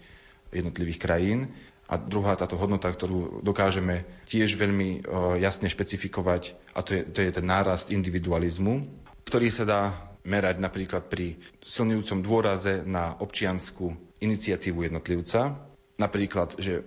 jednotlivých 0.55 1.01
krajín. 1.01 1.53
A 1.93 2.01
druhá 2.01 2.33
táto 2.41 2.57
hodnota, 2.57 2.89
ktorú 2.89 3.45
dokážeme 3.45 4.09
tiež 4.25 4.57
veľmi 4.57 4.89
e, 4.89 4.99
jasne 5.45 5.69
špecifikovať, 5.69 6.57
a 6.73 6.81
to 6.81 6.97
je, 6.97 7.03
to 7.05 7.21
je 7.21 7.37
ten 7.37 7.45
nárast 7.45 7.93
individualizmu, 7.93 8.89
ktorý 9.29 9.53
sa 9.53 9.69
dá 9.69 9.81
merať 10.25 10.57
napríklad 10.57 11.13
pri 11.13 11.37
silňujúcom 11.61 12.25
dôraze 12.25 12.89
na 12.89 13.13
občianskú 13.21 13.93
iniciatívu 14.25 14.89
jednotlivca. 14.89 15.61
Napríklad, 16.01 16.57
že 16.57 16.81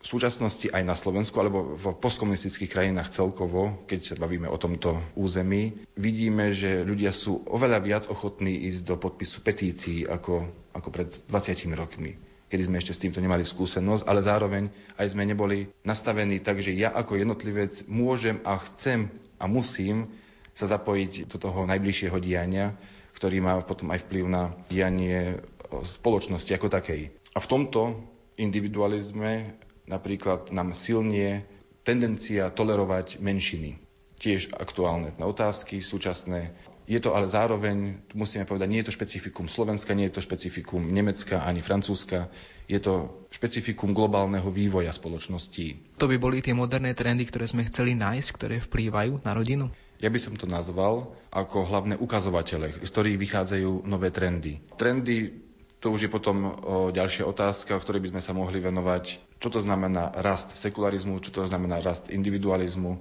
v 0.00 0.06
súčasnosti 0.08 0.72
aj 0.72 0.82
na 0.88 0.96
Slovensku 0.96 1.36
alebo 1.36 1.76
v 1.76 1.92
postkomunistických 2.00 2.72
krajinách 2.72 3.12
celkovo, 3.12 3.84
keď 3.84 4.00
sa 4.00 4.14
bavíme 4.16 4.48
o 4.48 4.56
tomto 4.56 5.04
území, 5.20 5.84
vidíme, 6.00 6.56
že 6.56 6.80
ľudia 6.80 7.12
sú 7.12 7.44
oveľa 7.44 7.78
viac 7.84 8.04
ochotní 8.08 8.56
ísť 8.72 8.88
do 8.88 8.96
podpisu 8.96 9.44
petícií 9.44 10.08
ako, 10.08 10.48
ako 10.72 10.88
pred 10.88 11.12
20 11.28 11.76
rokmi 11.76 12.16
kedy 12.46 12.62
sme 12.70 12.78
ešte 12.78 12.94
s 12.94 13.02
týmto 13.02 13.18
nemali 13.18 13.42
skúsenosť, 13.42 14.06
ale 14.06 14.20
zároveň 14.22 14.64
aj 14.96 15.06
sme 15.12 15.26
neboli 15.26 15.66
nastavení 15.82 16.38
tak, 16.38 16.62
že 16.62 16.74
ja 16.74 16.94
ako 16.94 17.18
jednotlivec 17.18 17.86
môžem 17.90 18.38
a 18.46 18.58
chcem 18.62 19.10
a 19.36 19.50
musím 19.50 20.08
sa 20.56 20.64
zapojiť 20.70 21.28
do 21.28 21.36
toho 21.36 21.68
najbližšieho 21.68 22.16
diania, 22.22 22.72
ktorý 23.18 23.44
má 23.44 23.60
potom 23.60 23.92
aj 23.92 24.06
vplyv 24.06 24.24
na 24.30 24.56
dianie 24.70 25.42
spoločnosti 25.68 26.52
ako 26.54 26.70
takej. 26.72 27.12
A 27.34 27.38
v 27.42 27.50
tomto 27.50 28.00
individualizme 28.40 29.58
napríklad 29.84 30.54
nám 30.54 30.72
silnie 30.72 31.44
tendencia 31.84 32.48
tolerovať 32.50 33.20
menšiny. 33.20 33.78
Tiež 34.16 34.48
aktuálne 34.56 35.12
otázky, 35.20 35.84
súčasné 35.84 36.56
je 36.86 37.02
to 37.02 37.18
ale 37.18 37.26
zároveň, 37.26 37.98
musíme 38.14 38.46
povedať, 38.46 38.68
nie 38.70 38.80
je 38.80 38.88
to 38.88 38.96
špecifikum 38.96 39.50
Slovenska, 39.50 39.92
nie 39.92 40.06
je 40.06 40.18
to 40.18 40.22
špecifikum 40.22 40.86
Nemecka 40.86 41.42
ani 41.42 41.58
Francúzska, 41.58 42.30
je 42.70 42.78
to 42.78 43.26
špecifikum 43.34 43.90
globálneho 43.90 44.46
vývoja 44.50 44.94
spoločností. 44.94 45.98
To 45.98 46.06
by 46.06 46.16
boli 46.18 46.38
tie 46.38 46.54
moderné 46.54 46.94
trendy, 46.94 47.26
ktoré 47.26 47.50
sme 47.50 47.66
chceli 47.66 47.98
nájsť, 47.98 48.28
ktoré 48.30 48.56
vplývajú 48.62 49.26
na 49.26 49.34
rodinu? 49.34 49.66
Ja 49.98 50.12
by 50.12 50.18
som 50.20 50.34
to 50.38 50.46
nazval 50.46 51.16
ako 51.32 51.66
hlavné 51.66 51.98
ukazovatele, 51.98 52.78
z 52.84 52.90
ktorých 52.90 53.18
vychádzajú 53.18 53.88
nové 53.88 54.12
trendy. 54.14 54.60
Trendy 54.76 55.46
to 55.80 55.92
už 55.92 56.08
je 56.08 56.10
potom 56.12 56.56
ďalšia 56.92 57.28
otázka, 57.28 57.76
o 57.76 57.82
ktorej 57.82 58.08
by 58.08 58.10
sme 58.16 58.22
sa 58.24 58.32
mohli 58.32 58.60
venovať. 58.60 59.36
Čo 59.36 59.48
to 59.52 59.60
znamená 59.60 60.12
rast 60.20 60.56
sekularizmu, 60.56 61.20
čo 61.20 61.30
to 61.32 61.44
znamená 61.44 61.84
rast 61.84 62.08
individualizmu, 62.08 62.96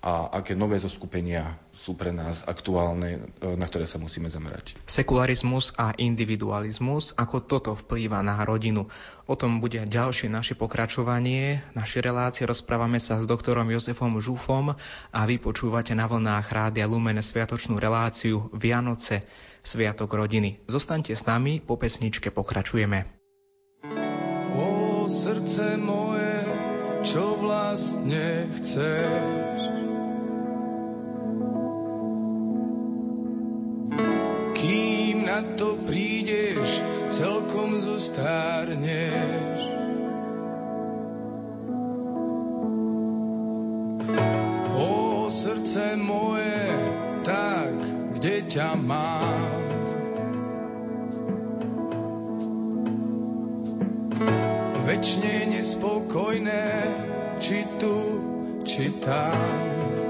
a 0.00 0.32
aké 0.32 0.56
nové 0.56 0.80
zoskupenia 0.80 1.60
sú 1.76 1.92
pre 1.92 2.08
nás 2.08 2.48
aktuálne, 2.48 3.20
e, 3.20 3.52
na 3.52 3.68
ktoré 3.68 3.84
sa 3.84 4.00
musíme 4.00 4.32
zamerať. 4.32 4.72
Sekularizmus 4.88 5.76
a 5.76 5.92
individualizmus, 5.92 7.12
ako 7.20 7.44
toto 7.44 7.76
vplýva 7.76 8.24
na 8.24 8.40
rodinu. 8.40 8.88
O 9.28 9.36
tom 9.36 9.60
bude 9.60 9.76
ďalšie 9.84 10.32
naše 10.32 10.56
pokračovanie. 10.56 11.60
Naše 11.76 12.00
relácie 12.00 12.48
rozprávame 12.48 12.96
sa 12.96 13.20
s 13.20 13.28
doktorom 13.28 13.68
Jozefom 13.68 14.16
Žufom 14.24 14.72
a 15.12 15.20
vy 15.28 15.36
počúvate 15.36 15.92
na 15.92 16.08
vlnách 16.08 16.48
Rádia 16.48 16.88
Lumen 16.88 17.20
sviatočnú 17.20 17.76
reláciu 17.76 18.48
Vianoce, 18.56 19.28
Sviatok 19.60 20.16
rodiny. 20.16 20.64
Zostaňte 20.64 21.12
s 21.12 21.28
nami, 21.28 21.60
po 21.60 21.76
pesničke 21.76 22.32
pokračujeme. 22.32 23.04
O 24.56 25.04
srdce 25.04 25.76
moje, 25.76 26.40
čo 27.04 27.36
vlastne 27.36 28.48
chceš? 28.56 29.89
To 35.56 35.76
prídeš, 35.76 36.80
celkom 37.12 37.80
zostárneš. 37.80 39.58
O 44.74 45.26
srdce 45.30 45.96
moje, 45.96 46.66
tak 47.22 47.74
kde 48.16 48.36
ťa 48.48 48.70
mám? 48.80 49.50
Večne 54.84 55.54
nespokojné, 55.54 56.66
či 57.38 57.62
tu, 57.78 57.96
či 58.66 58.90
tam. 58.98 60.09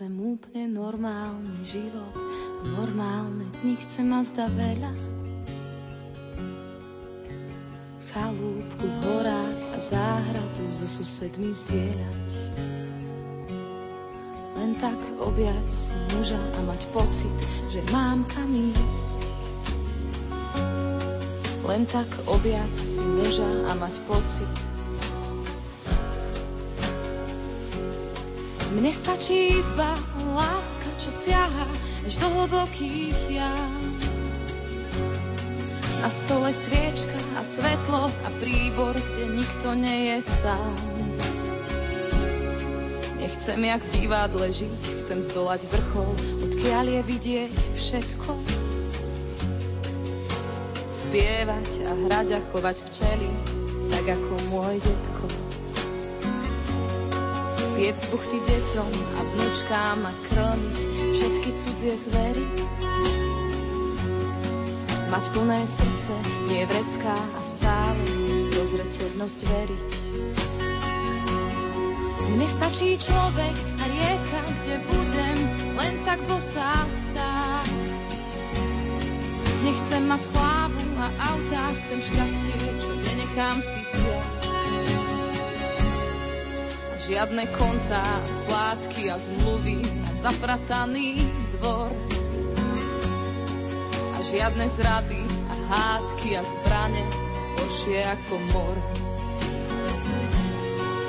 Chcem 0.00 0.16
úplne 0.16 0.80
normálny 0.80 1.60
život, 1.68 2.16
normálne 2.72 3.52
dni, 3.60 3.76
chcem 3.84 4.08
a 4.16 4.24
zda 4.24 4.48
veľa. 4.48 4.96
Chalúbku 8.08 8.80
v 8.80 9.28
a 9.28 9.76
záhradu 9.76 10.64
so 10.72 10.88
susedmi 10.88 11.52
zdieľať. 11.52 12.28
Len 14.56 14.72
tak 14.80 14.96
objať 15.20 15.68
si 15.68 15.92
muža 16.16 16.40
a 16.40 16.60
mať 16.64 16.88
pocit, 16.96 17.36
že 17.68 17.84
mám 17.92 18.24
kam 18.24 18.56
ísť. 18.56 19.20
Len 21.68 21.84
tak 21.84 22.08
objať 22.24 22.72
si 22.72 23.04
muža 23.04 23.68
a 23.68 23.76
mať 23.76 24.00
pocit, 24.08 24.69
Mne 28.70 28.94
stačí 28.94 29.58
izba, 29.58 29.98
láska, 30.30 30.86
čo 31.02 31.10
siaha 31.10 31.66
až 32.06 32.14
do 32.22 32.28
hlbokých 32.30 33.18
jam. 33.26 33.82
Na 35.98 36.06
stole 36.06 36.54
sviečka 36.54 37.18
a 37.34 37.42
svetlo 37.42 38.06
a 38.06 38.28
príbor, 38.38 38.94
kde 38.94 39.26
nikto 39.34 39.74
nie 39.74 40.14
je 40.14 40.18
sám. 40.22 40.78
Nechcem 43.18 43.58
jak 43.58 43.82
v 43.82 43.90
divadle 44.00 44.46
žiť, 44.54 44.82
chcem 45.02 45.18
zdolať 45.18 45.66
vrchol, 45.66 46.14
odkiaľ 46.46 46.84
je 46.94 47.00
vidieť 47.10 47.56
všetko. 47.74 48.30
Spievať 50.86 51.70
a 51.90 51.92
hrať 52.06 52.28
a 52.38 52.40
chovať 52.54 52.76
včely, 52.86 53.30
tak 53.90 54.14
ako 54.14 54.32
môj 54.54 54.78
detko. 54.78 55.49
Piec 57.80 57.96
buchty 58.12 58.36
deťom 58.44 58.92
a 58.92 59.20
vnúčkám 59.24 60.04
a 60.04 60.12
krmiť 60.28 60.78
všetky 61.16 61.50
cudzie 61.56 61.96
zvery. 61.96 62.44
Mať 65.08 65.24
plné 65.32 65.64
srdce, 65.64 66.12
nie 66.52 66.68
vrecká 66.68 67.16
a 67.16 67.40
stále 67.40 68.04
dozreteľnosť 68.52 69.40
veriť. 69.48 69.90
Mne 72.36 72.46
stačí 72.52 73.00
človek 73.00 73.56
a 73.56 73.84
rieka, 73.88 74.40
kde 74.60 74.76
budem 74.84 75.38
len 75.80 75.94
tak 76.04 76.20
bosá 76.28 76.84
stáť. 76.84 77.64
Nechcem 79.64 80.04
mať 80.04 80.20
slávu 80.28 80.84
a 81.00 81.06
autá, 81.32 81.64
chcem 81.80 82.00
šťastie, 82.04 82.56
čo 82.76 82.92
nenechám 83.08 83.56
si 83.64 83.80
vziať. 83.88 84.39
Žiadne 87.10 87.42
kontá, 87.58 88.22
splátky 88.22 89.10
a 89.10 89.18
zmluvy 89.18 89.82
a 90.06 90.14
zaprataný 90.14 91.18
dvor. 91.58 91.90
A 94.14 94.18
žiadne 94.30 94.62
zrady 94.70 95.18
a 95.50 95.54
hádky 95.74 96.38
a 96.38 96.42
zbrane, 96.46 97.02
horšie 97.58 98.06
ako 98.14 98.34
mor. 98.54 98.76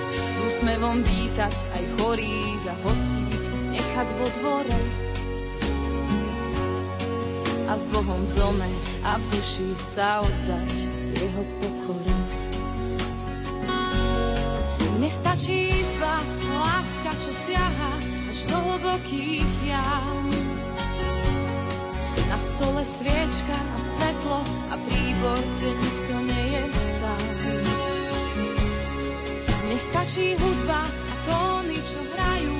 S 0.09 0.35
úsmevom 0.41 1.05
vítať 1.05 1.53
aj 1.53 1.83
chorých 2.01 2.63
a 2.65 2.75
hostí, 2.81 3.29
znechať 3.53 4.07
vo 4.17 4.27
dvore. 4.41 4.77
A 7.69 7.77
s 7.77 7.85
Bohom 7.93 8.25
v 8.25 8.31
dome 8.41 8.69
a 9.05 9.21
v 9.21 9.25
duši 9.37 9.69
sa 9.77 10.25
oddať 10.25 11.00
Mne 15.11 15.27
stačí 15.27 15.75
izba, 15.75 16.23
láska, 16.55 17.11
čo 17.19 17.35
siaha 17.35 17.93
až 18.31 18.47
do 18.47 18.57
hlbokých 18.63 19.51
jam. 19.67 20.23
Na 22.31 22.39
stole 22.39 22.79
sviečka 22.87 23.51
a 23.59 23.75
svetlo 23.75 24.39
a 24.71 24.75
príbor, 24.87 25.35
kde 25.35 25.69
nikto 25.75 26.13
nie 26.15 26.43
je 26.55 26.63
sám. 26.79 27.27
Mne 29.67 29.77
stačí 29.83 30.39
hudba 30.39 30.79
a 30.87 31.13
tóny, 31.27 31.75
čo 31.75 31.99
hrajú 32.15 32.59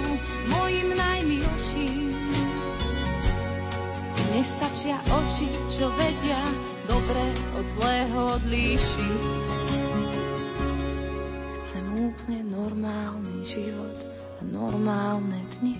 mojim 0.52 0.92
najmilším. 0.92 2.20
Mne 4.28 4.44
stačia 4.44 5.00
oči, 5.08 5.48
čo 5.72 5.88
vedia 5.88 6.44
dobre 6.84 7.32
od 7.56 7.64
zlého 7.64 8.20
odlíšiť. 8.44 9.51
Chcem 12.22 12.38
úplne 12.38 12.54
normálny 12.54 13.42
život 13.50 13.98
a 14.38 14.46
normálne 14.46 15.42
dni. 15.58 15.74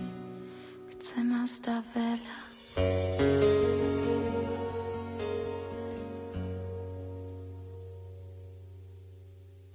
Chcem 0.98 1.38
a 1.38 1.46
zda 1.46 1.86
veľa. 1.94 2.38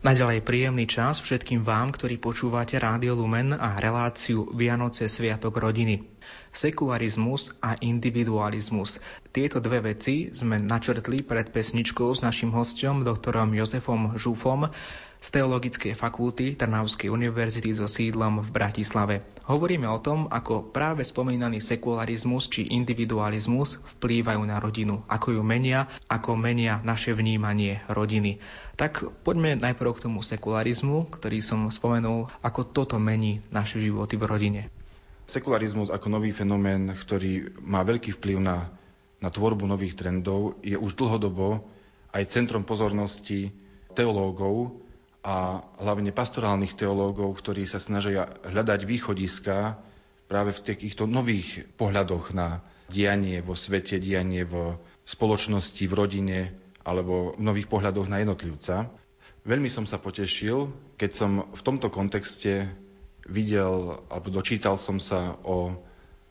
Naďalej 0.02 0.42
príjemný 0.42 0.90
čas 0.90 1.22
všetkým 1.22 1.62
vám, 1.62 1.94
ktorí 1.94 2.18
počúvate 2.18 2.82
Rádio 2.82 3.14
Lumen 3.14 3.54
a 3.54 3.78
reláciu 3.78 4.50
Vianoce 4.50 5.06
Sviatok 5.06 5.62
rodiny. 5.62 6.02
Sekularizmus 6.50 7.54
a 7.62 7.78
individualizmus. 7.78 8.98
Tieto 9.30 9.62
dve 9.62 9.94
veci 9.94 10.34
sme 10.34 10.58
načrtli 10.58 11.22
pred 11.22 11.54
pesničkou 11.54 12.10
s 12.10 12.26
našim 12.26 12.50
hostom, 12.50 13.06
doktorom 13.06 13.54
Jozefom 13.54 14.18
Žufom, 14.18 14.66
z 15.26 15.42
Teologickej 15.42 15.98
fakulty 15.98 16.54
Trnavskej 16.54 17.10
univerzity 17.10 17.74
so 17.74 17.90
sídlom 17.90 18.46
v 18.46 18.48
Bratislave. 18.54 19.26
Hovoríme 19.50 19.90
o 19.90 19.98
tom, 19.98 20.30
ako 20.30 20.70
práve 20.70 21.02
spomínaný 21.02 21.58
sekularizmus 21.58 22.46
či 22.46 22.70
individualizmus 22.70 23.82
vplývajú 23.98 24.38
na 24.46 24.62
rodinu, 24.62 25.02
ako 25.10 25.34
ju 25.34 25.42
menia, 25.42 25.90
ako 26.06 26.38
menia 26.38 26.78
naše 26.86 27.10
vnímanie 27.10 27.82
rodiny. 27.90 28.38
Tak 28.78 29.26
poďme 29.26 29.58
najprv 29.58 29.98
k 29.98 30.04
tomu 30.06 30.22
sekularizmu, 30.22 31.10
ktorý 31.10 31.42
som 31.42 31.74
spomenul, 31.74 32.30
ako 32.46 32.62
toto 32.62 33.02
mení 33.02 33.42
naše 33.50 33.82
životy 33.82 34.14
v 34.14 34.30
rodine. 34.30 34.60
Sekularizmus 35.26 35.90
ako 35.90 36.06
nový 36.06 36.30
fenomén, 36.30 36.94
ktorý 36.94 37.50
má 37.66 37.82
veľký 37.82 38.14
vplyv 38.14 38.38
na, 38.38 38.70
na 39.18 39.34
tvorbu 39.34 39.66
nových 39.66 39.98
trendov, 39.98 40.62
je 40.62 40.78
už 40.78 40.94
dlhodobo 40.94 41.66
aj 42.14 42.30
centrom 42.30 42.62
pozornosti 42.62 43.50
teológov 43.90 44.85
a 45.26 45.58
hlavne 45.82 46.14
pastorálnych 46.14 46.78
teológov, 46.78 47.34
ktorí 47.42 47.66
sa 47.66 47.82
snažia 47.82 48.30
hľadať 48.46 48.86
východiska 48.86 49.74
práve 50.30 50.54
v 50.54 50.62
takýchto 50.62 51.10
nových 51.10 51.66
pohľadoch 51.74 52.30
na 52.30 52.62
dianie 52.86 53.42
vo 53.42 53.58
svete, 53.58 53.98
dianie 53.98 54.46
v 54.46 54.78
spoločnosti, 55.02 55.82
v 55.82 55.94
rodine 55.98 56.38
alebo 56.86 57.34
v 57.34 57.42
nových 57.42 57.66
pohľadoch 57.66 58.06
na 58.06 58.22
jednotlivca. 58.22 58.86
Veľmi 59.42 59.66
som 59.66 59.82
sa 59.82 59.98
potešil, 59.98 60.70
keď 60.94 61.10
som 61.10 61.30
v 61.50 61.62
tomto 61.62 61.90
kontexte 61.90 62.70
videl 63.26 63.98
alebo 64.06 64.30
dočítal 64.30 64.78
som 64.78 65.02
sa 65.02 65.34
o 65.42 65.74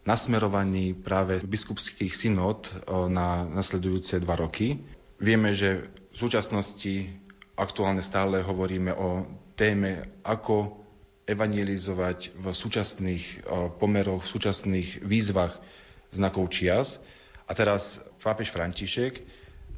nasmerovaní 0.08 0.96
práve 0.96 1.44
biskupských 1.44 2.16
synod 2.16 2.72
na 2.88 3.44
nasledujúce 3.44 4.24
dva 4.24 4.40
roky. 4.40 4.80
Vieme, 5.20 5.52
že 5.52 5.92
v 6.12 6.16
súčasnosti 6.16 7.25
aktuálne 7.56 8.04
stále 8.04 8.44
hovoríme 8.44 8.92
o 8.96 9.24
téme, 9.56 10.12
ako 10.24 10.84
evangelizovať 11.26 12.38
v 12.38 12.46
súčasných 12.54 13.50
pomeroch, 13.82 14.22
v 14.22 14.32
súčasných 14.32 14.90
výzvach 15.02 15.58
znakov 16.14 16.54
čias. 16.54 17.02
A 17.50 17.58
teraz 17.58 18.04
pápež 18.22 18.54
František 18.54 19.26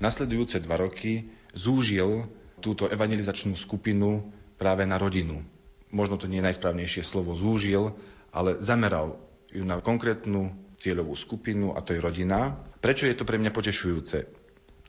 nasledujúce 0.03 0.59
dva 0.59 0.81
roky 0.81 1.31
zúžil 1.55 2.27
túto 2.59 2.89
evangelizačnú 2.89 3.55
skupinu 3.55 4.27
práve 4.57 4.83
na 4.83 4.99
rodinu. 4.99 5.45
Možno 5.93 6.19
to 6.19 6.27
nie 6.27 6.43
je 6.43 6.47
najsprávnejšie 6.51 7.03
slovo 7.05 7.31
zúžil, 7.37 7.95
ale 8.35 8.59
zameral 8.59 9.15
ju 9.53 9.63
na 9.63 9.79
konkrétnu 9.79 10.51
cieľovú 10.77 11.15
skupinu 11.15 11.73
a 11.73 11.79
to 11.79 11.95
je 11.95 12.03
rodina. 12.03 12.59
Prečo 12.83 13.07
je 13.07 13.15
to 13.15 13.23
pre 13.23 13.39
mňa 13.39 13.55
potešujúce? 13.55 14.17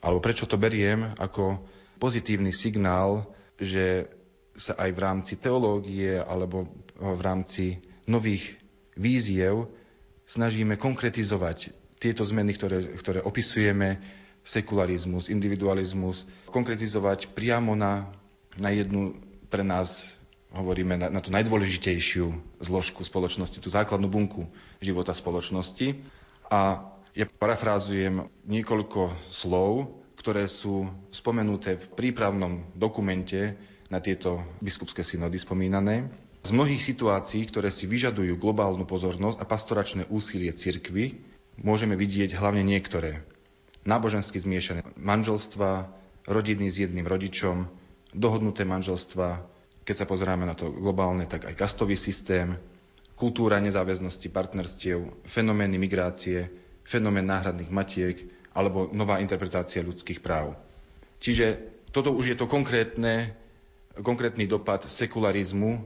Alebo 0.03 0.18
prečo 0.18 0.51
to 0.51 0.59
beriem 0.59 1.14
ako 1.18 1.62
pozitívny 1.98 2.54
signál, 2.54 3.26
že 3.58 4.06
sa 4.58 4.74
aj 4.74 4.90
v 4.90 5.02
rámci 5.02 5.34
teológie 5.38 6.18
alebo 6.18 6.66
v 6.98 7.20
rámci 7.22 7.78
nových 8.11 8.58
víziev 8.98 9.70
snažíme 10.26 10.74
konkretizovať 10.74 11.70
tieto 11.98 12.22
zmeny, 12.26 12.54
ktoré, 12.54 12.82
ktoré 12.98 13.18
opisujeme, 13.22 14.02
sekularizmus, 14.42 15.28
individualizmus, 15.28 16.24
konkretizovať 16.48 17.34
priamo 17.37 17.76
na, 17.76 18.08
na 18.56 18.72
jednu 18.72 19.18
pre 19.52 19.61
nás, 19.61 20.16
hovoríme, 20.54 20.96
na, 20.96 21.12
na 21.12 21.20
tú 21.20 21.28
najdôležitejšiu 21.28 22.32
zložku 22.62 23.04
spoločnosti, 23.04 23.61
tú 23.61 23.68
základnú 23.68 24.08
bunku 24.08 24.48
života 24.80 25.12
spoločnosti. 25.12 26.00
A 26.48 26.88
ja 27.12 27.26
parafrázujem 27.28 28.30
niekoľko 28.48 29.12
slov, 29.28 30.00
ktoré 30.29 30.45
sú 30.45 30.85
spomenuté 31.09 31.81
v 31.81 31.88
prípravnom 31.88 32.61
dokumente 32.77 33.57
na 33.88 33.97
tieto 33.97 34.45
biskupské 34.61 35.01
synody 35.01 35.41
spomínané. 35.41 36.05
Z 36.45 36.53
mnohých 36.53 36.85
situácií, 36.85 37.49
ktoré 37.49 37.73
si 37.73 37.88
vyžadujú 37.88 38.37
globálnu 38.37 38.85
pozornosť 38.85 39.41
a 39.41 39.49
pastoračné 39.49 40.05
úsilie 40.12 40.53
cirkvy, 40.53 41.17
môžeme 41.57 41.97
vidieť 41.97 42.37
hlavne 42.37 42.61
niektoré. 42.61 43.25
Nábožensky 43.88 44.37
zmiešané 44.37 44.85
manželstva, 45.01 45.88
rodiny 46.29 46.69
s 46.69 46.85
jedným 46.85 47.09
rodičom, 47.09 47.64
dohodnuté 48.12 48.69
manželstva, 48.69 49.49
keď 49.88 49.97
sa 49.97 50.05
pozeráme 50.05 50.45
na 50.45 50.53
to 50.53 50.69
globálne, 50.69 51.25
tak 51.25 51.49
aj 51.49 51.57
kastový 51.57 51.97
systém, 51.97 52.53
kultúra 53.17 53.64
nezáväznosti 53.64 54.29
partnerstiev, 54.29 55.25
fenomény 55.25 55.81
migrácie, 55.81 56.53
fenomén 56.85 57.25
náhradných 57.25 57.73
matiek, 57.73 58.38
alebo 58.52 58.88
nová 58.90 59.18
interpretácia 59.18 59.80
ľudských 59.80 60.20
práv. 60.20 60.56
Čiže 61.18 61.58
toto 61.90 62.14
už 62.14 62.32
je 62.32 62.37
to 62.38 62.46
konkrétne, 62.46 63.32
konkrétny 63.98 64.46
dopad 64.46 64.87
sekularizmu 64.87 65.82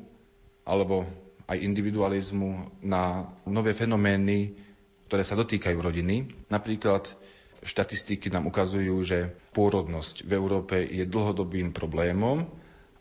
alebo 0.63 1.07
aj 1.47 1.59
individualizmu 1.59 2.81
na 2.81 3.27
nové 3.45 3.75
fenomény, 3.75 4.55
ktoré 5.11 5.23
sa 5.23 5.37
dotýkajú 5.37 5.79
rodiny. 5.79 6.49
Napríklad 6.49 7.13
štatistiky 7.63 8.31
nám 8.31 8.49
ukazujú, 8.49 8.95
že 9.03 9.31
pôrodnosť 9.55 10.27
v 10.27 10.33
Európe 10.33 10.77
je 10.83 11.07
dlhodobým 11.07 11.71
problémom, 11.71 12.47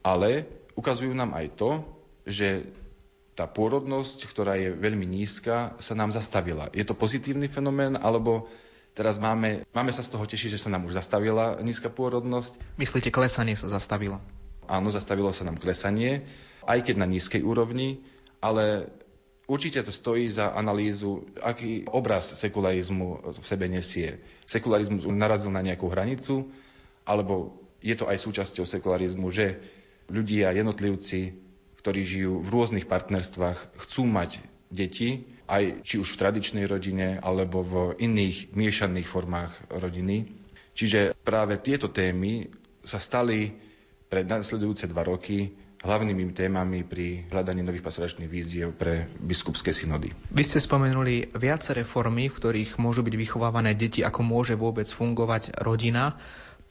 ale 0.01 0.45
ukazujú 0.77 1.13
nám 1.13 1.33
aj 1.33 1.47
to, 1.57 1.71
že 2.25 2.65
tá 3.33 3.47
pôrodnosť, 3.47 4.27
ktorá 4.27 4.59
je 4.59 4.69
veľmi 4.69 5.07
nízka, 5.07 5.73
sa 5.79 5.95
nám 5.95 6.13
zastavila. 6.13 6.69
Je 6.75 6.85
to 6.85 6.93
pozitívny 6.93 7.47
fenomén, 7.47 7.97
alebo 7.97 8.45
Teraz 8.91 9.15
máme, 9.15 9.63
máme 9.71 9.91
sa 9.95 10.03
z 10.03 10.11
toho 10.11 10.27
tešiť, 10.27 10.59
že 10.59 10.67
sa 10.67 10.69
nám 10.73 10.83
už 10.83 10.99
zastavila 10.99 11.63
nízka 11.63 11.87
pôrodnosť. 11.87 12.59
Myslíte, 12.75 13.07
klesanie 13.07 13.55
sa 13.55 13.71
zastavilo? 13.71 14.19
Áno, 14.67 14.91
zastavilo 14.91 15.31
sa 15.31 15.47
nám 15.47 15.59
klesanie, 15.59 16.27
aj 16.67 16.83
keď 16.83 16.95
na 16.99 17.07
nízkej 17.07 17.39
úrovni, 17.39 18.03
ale 18.43 18.91
určite 19.47 19.79
to 19.83 19.95
stojí 19.95 20.27
za 20.27 20.51
analýzu, 20.51 21.23
aký 21.39 21.87
obraz 21.87 22.35
sekularizmu 22.35 23.35
v 23.39 23.45
sebe 23.47 23.71
nesie. 23.71 24.19
Sekularizmus 24.43 25.07
narazil 25.07 25.55
na 25.55 25.63
nejakú 25.63 25.87
hranicu, 25.87 26.51
alebo 27.07 27.55
je 27.79 27.95
to 27.95 28.11
aj 28.11 28.19
súčasťou 28.19 28.67
sekularizmu, 28.67 29.31
že 29.31 29.59
ľudia, 30.11 30.51
jednotlivci, 30.51 31.35
ktorí 31.79 32.01
žijú 32.03 32.43
v 32.43 32.49
rôznych 32.51 32.85
partnerstvách, 32.85 33.79
chcú 33.87 34.03
mať 34.03 34.43
deti, 34.69 35.30
aj 35.51 35.83
či 35.83 35.99
už 35.99 36.15
v 36.15 36.19
tradičnej 36.23 36.63
rodine 36.63 37.19
alebo 37.19 37.59
v 37.59 37.75
iných 37.99 38.55
miešaných 38.55 39.07
formách 39.07 39.51
rodiny. 39.67 40.31
Čiže 40.71 41.11
práve 41.27 41.59
tieto 41.59 41.91
témy 41.91 42.47
sa 42.87 43.03
stali 43.03 43.51
pred 44.07 44.23
nasledujúce 44.23 44.87
dva 44.87 45.03
roky 45.03 45.51
hlavnými 45.81 46.31
témami 46.37 46.85
pri 46.85 47.25
hľadaní 47.33 47.65
nových 47.65 47.81
pastoračných 47.81 48.29
víziev 48.29 48.77
pre 48.77 49.09
biskupské 49.17 49.73
synody. 49.73 50.13
Vy 50.29 50.43
ste 50.45 50.61
spomenuli 50.61 51.33
viaceré 51.33 51.81
formy, 51.83 52.29
v 52.29 52.37
ktorých 52.37 52.77
môžu 52.77 53.01
byť 53.01 53.15
vychovávané 53.17 53.73
deti, 53.73 54.05
ako 54.05 54.21
môže 54.21 54.53
vôbec 54.53 54.85
fungovať 54.85 55.57
rodina. 55.65 56.21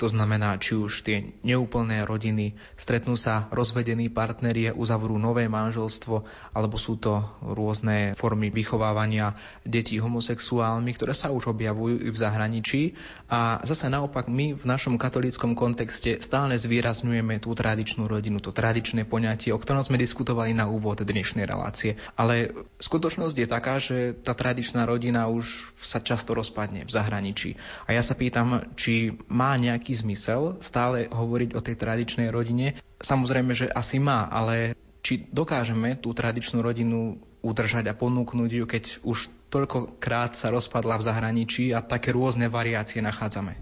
To 0.00 0.08
znamená, 0.08 0.56
či 0.56 0.80
už 0.80 1.04
tie 1.04 1.36
neúplné 1.44 2.08
rodiny, 2.08 2.56
stretnú 2.80 3.20
sa 3.20 3.52
rozvedení 3.52 4.08
partneri, 4.08 4.72
uzavrú 4.72 5.20
nové 5.20 5.44
manželstvo, 5.44 6.24
alebo 6.56 6.80
sú 6.80 6.96
to 6.96 7.20
rôzne 7.44 8.16
formy 8.16 8.48
vychovávania 8.48 9.36
detí 9.60 10.00
homosexuálmi, 10.00 10.96
ktoré 10.96 11.12
sa 11.12 11.28
už 11.28 11.52
objavujú 11.52 12.00
i 12.00 12.08
v 12.08 12.16
zahraničí. 12.16 12.96
A 13.28 13.60
zase 13.68 13.92
naopak 13.92 14.32
my 14.32 14.56
v 14.56 14.64
našom 14.64 14.96
katolíckom 14.96 15.52
kontexte 15.52 16.16
stále 16.24 16.56
zvýrazňujeme 16.56 17.36
tú 17.44 17.52
tradičnú 17.52 18.08
rodinu, 18.08 18.40
to 18.40 18.56
tradičné 18.56 19.04
poňatie, 19.04 19.52
o 19.52 19.60
ktorom 19.60 19.84
sme 19.84 20.00
diskutovali 20.00 20.56
na 20.56 20.64
úvod 20.64 21.04
dnešnej 21.04 21.44
relácie. 21.44 22.00
Ale 22.16 22.56
skutočnosť 22.80 23.36
je 23.36 23.48
taká, 23.48 23.76
že 23.76 24.16
tá 24.16 24.32
tradičná 24.32 24.88
rodina 24.88 25.28
už 25.28 25.76
sa 25.84 26.00
často 26.00 26.32
rozpadne 26.32 26.88
v 26.88 26.90
zahraničí. 26.90 27.60
A 27.84 27.92
ja 27.92 28.00
sa 28.00 28.16
pýtam, 28.16 28.64
či 28.80 29.12
má 29.28 29.60
nejaký 29.60 29.89
nejaký 29.90 30.06
zmysel 30.06 30.42
stále 30.62 31.10
hovoriť 31.10 31.58
o 31.58 31.60
tej 31.60 31.74
tradičnej 31.74 32.30
rodine? 32.30 32.78
Samozrejme, 33.02 33.58
že 33.58 33.66
asi 33.66 33.98
má, 33.98 34.30
ale 34.30 34.78
či 35.02 35.26
dokážeme 35.34 35.98
tú 35.98 36.14
tradičnú 36.14 36.62
rodinu 36.62 37.18
udržať 37.42 37.90
a 37.90 37.98
ponúknuť 37.98 38.50
ju, 38.54 38.64
keď 38.70 38.84
už 39.02 39.26
toľkokrát 39.50 40.38
sa 40.38 40.54
rozpadla 40.54 40.94
v 41.02 41.06
zahraničí 41.10 41.74
a 41.74 41.82
také 41.82 42.14
rôzne 42.14 42.46
variácie 42.46 43.02
nachádzame? 43.02 43.58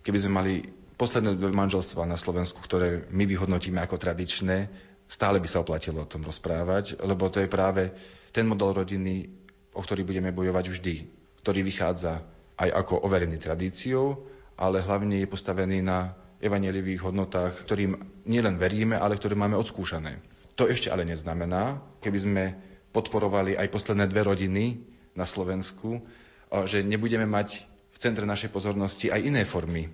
Keby 0.00 0.16
sme 0.16 0.32
mali 0.32 0.54
posledné 0.96 1.36
dve 1.36 1.52
manželstva 1.52 2.08
na 2.08 2.16
Slovensku, 2.16 2.56
ktoré 2.64 3.04
my 3.12 3.28
vyhodnotíme 3.28 3.76
ako 3.84 4.00
tradičné, 4.00 4.72
stále 5.04 5.44
by 5.44 5.48
sa 5.50 5.60
oplatilo 5.60 6.00
o 6.00 6.08
tom 6.08 6.24
rozprávať, 6.24 7.04
lebo 7.04 7.28
to 7.28 7.44
je 7.44 7.52
práve 7.52 7.92
ten 8.32 8.48
model 8.48 8.72
rodiny, 8.72 9.28
o 9.76 9.84
ktorý 9.84 10.08
budeme 10.08 10.32
bojovať 10.32 10.64
vždy, 10.72 10.94
ktorý 11.44 11.60
vychádza 11.68 12.24
aj 12.56 12.68
ako 12.72 13.04
overený 13.04 13.36
tradíciou, 13.36 14.35
ale 14.56 14.82
hlavne 14.82 15.20
je 15.20 15.28
postavený 15.28 15.84
na 15.84 16.16
evanelivých 16.40 17.00
hodnotách, 17.08 17.64
ktorým 17.64 17.96
nielen 18.28 18.60
veríme, 18.60 18.96
ale 18.96 19.16
ktoré 19.16 19.36
máme 19.36 19.56
odskúšané. 19.56 20.20
To 20.56 20.68
ešte 20.68 20.88
ale 20.88 21.04
neznamená, 21.04 21.80
keby 22.00 22.18
sme 22.18 22.44
podporovali 22.92 23.56
aj 23.56 23.68
posledné 23.68 24.08
dve 24.08 24.24
rodiny 24.24 24.80
na 25.12 25.28
Slovensku, 25.28 26.00
že 26.68 26.80
nebudeme 26.80 27.28
mať 27.28 27.68
v 27.92 27.96
centre 28.00 28.24
našej 28.24 28.52
pozornosti 28.52 29.12
aj 29.12 29.20
iné 29.20 29.44
formy. 29.44 29.88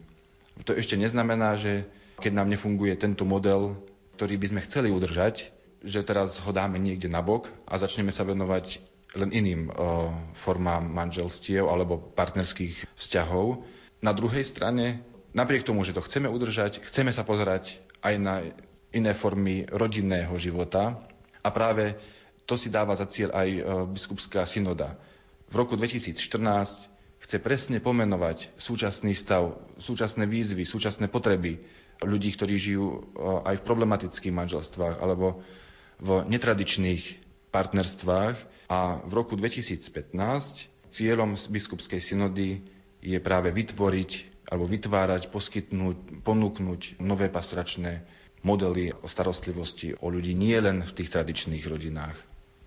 To 0.66 0.74
ešte 0.74 0.94
neznamená, 0.94 1.58
že 1.58 1.86
keď 2.22 2.32
nám 2.38 2.50
nefunguje 2.50 2.94
tento 2.94 3.26
model 3.26 3.74
ktorý 4.22 4.38
by 4.38 4.46
sme 4.54 4.64
chceli 4.68 4.88
udržať, 4.92 5.50
že 5.82 6.04
teraz 6.06 6.38
ho 6.38 6.54
dáme 6.54 6.78
niekde 6.78 7.10
na 7.10 7.24
bok 7.24 7.50
a 7.66 7.80
začneme 7.80 8.14
sa 8.14 8.22
venovať 8.22 8.78
len 9.18 9.34
iným 9.34 9.68
o, 9.68 10.14
formám 10.38 10.86
manželstiev 10.86 11.66
alebo 11.68 11.98
partnerských 11.98 12.86
vzťahov. 12.96 13.66
Na 14.02 14.10
druhej 14.10 14.42
strane, 14.42 15.06
napriek 15.30 15.62
tomu, 15.62 15.86
že 15.86 15.94
to 15.94 16.02
chceme 16.02 16.26
udržať, 16.26 16.82
chceme 16.82 17.14
sa 17.14 17.22
pozerať 17.22 17.78
aj 18.02 18.14
na 18.18 18.42
iné 18.90 19.14
formy 19.14 19.62
rodinného 19.70 20.34
života 20.42 20.98
a 21.40 21.48
práve 21.54 21.94
to 22.44 22.58
si 22.58 22.68
dáva 22.68 22.98
za 22.98 23.06
cieľ 23.06 23.30
aj 23.32 23.48
biskupská 23.94 24.42
synoda. 24.42 24.98
V 25.48 25.54
roku 25.54 25.78
2014 25.78 26.18
chce 27.22 27.36
presne 27.38 27.78
pomenovať 27.78 28.50
súčasný 28.58 29.14
stav, 29.14 29.54
súčasné 29.78 30.26
výzvy, 30.26 30.66
súčasné 30.66 31.06
potreby 31.06 31.62
ľudí, 32.02 32.34
ktorí 32.34 32.58
žijú 32.58 33.14
aj 33.46 33.62
v 33.62 33.66
problematických 33.66 34.34
manželstvách 34.34 34.98
alebo 34.98 35.46
v 36.02 36.26
netradičných 36.26 37.22
partnerstvách 37.54 38.36
a 38.66 38.98
v 39.06 39.12
roku 39.14 39.38
2015 39.38 40.10
cieľom 40.90 41.38
biskupskej 41.38 42.02
synody 42.02 42.66
je 43.02 43.18
práve 43.18 43.50
vytvoriť 43.50 44.10
alebo 44.48 44.68
vytvárať, 44.68 45.32
poskytnúť, 45.32 46.22
ponúknuť 46.22 47.02
nové 47.02 47.26
pastoračné 47.32 48.04
modely 48.46 48.92
o 48.92 49.06
starostlivosti 49.06 49.96
o 49.98 50.06
ľudí 50.10 50.34
nie 50.34 50.54
len 50.58 50.82
v 50.82 50.92
tých 50.92 51.14
tradičných 51.14 51.64
rodinách, 51.64 52.18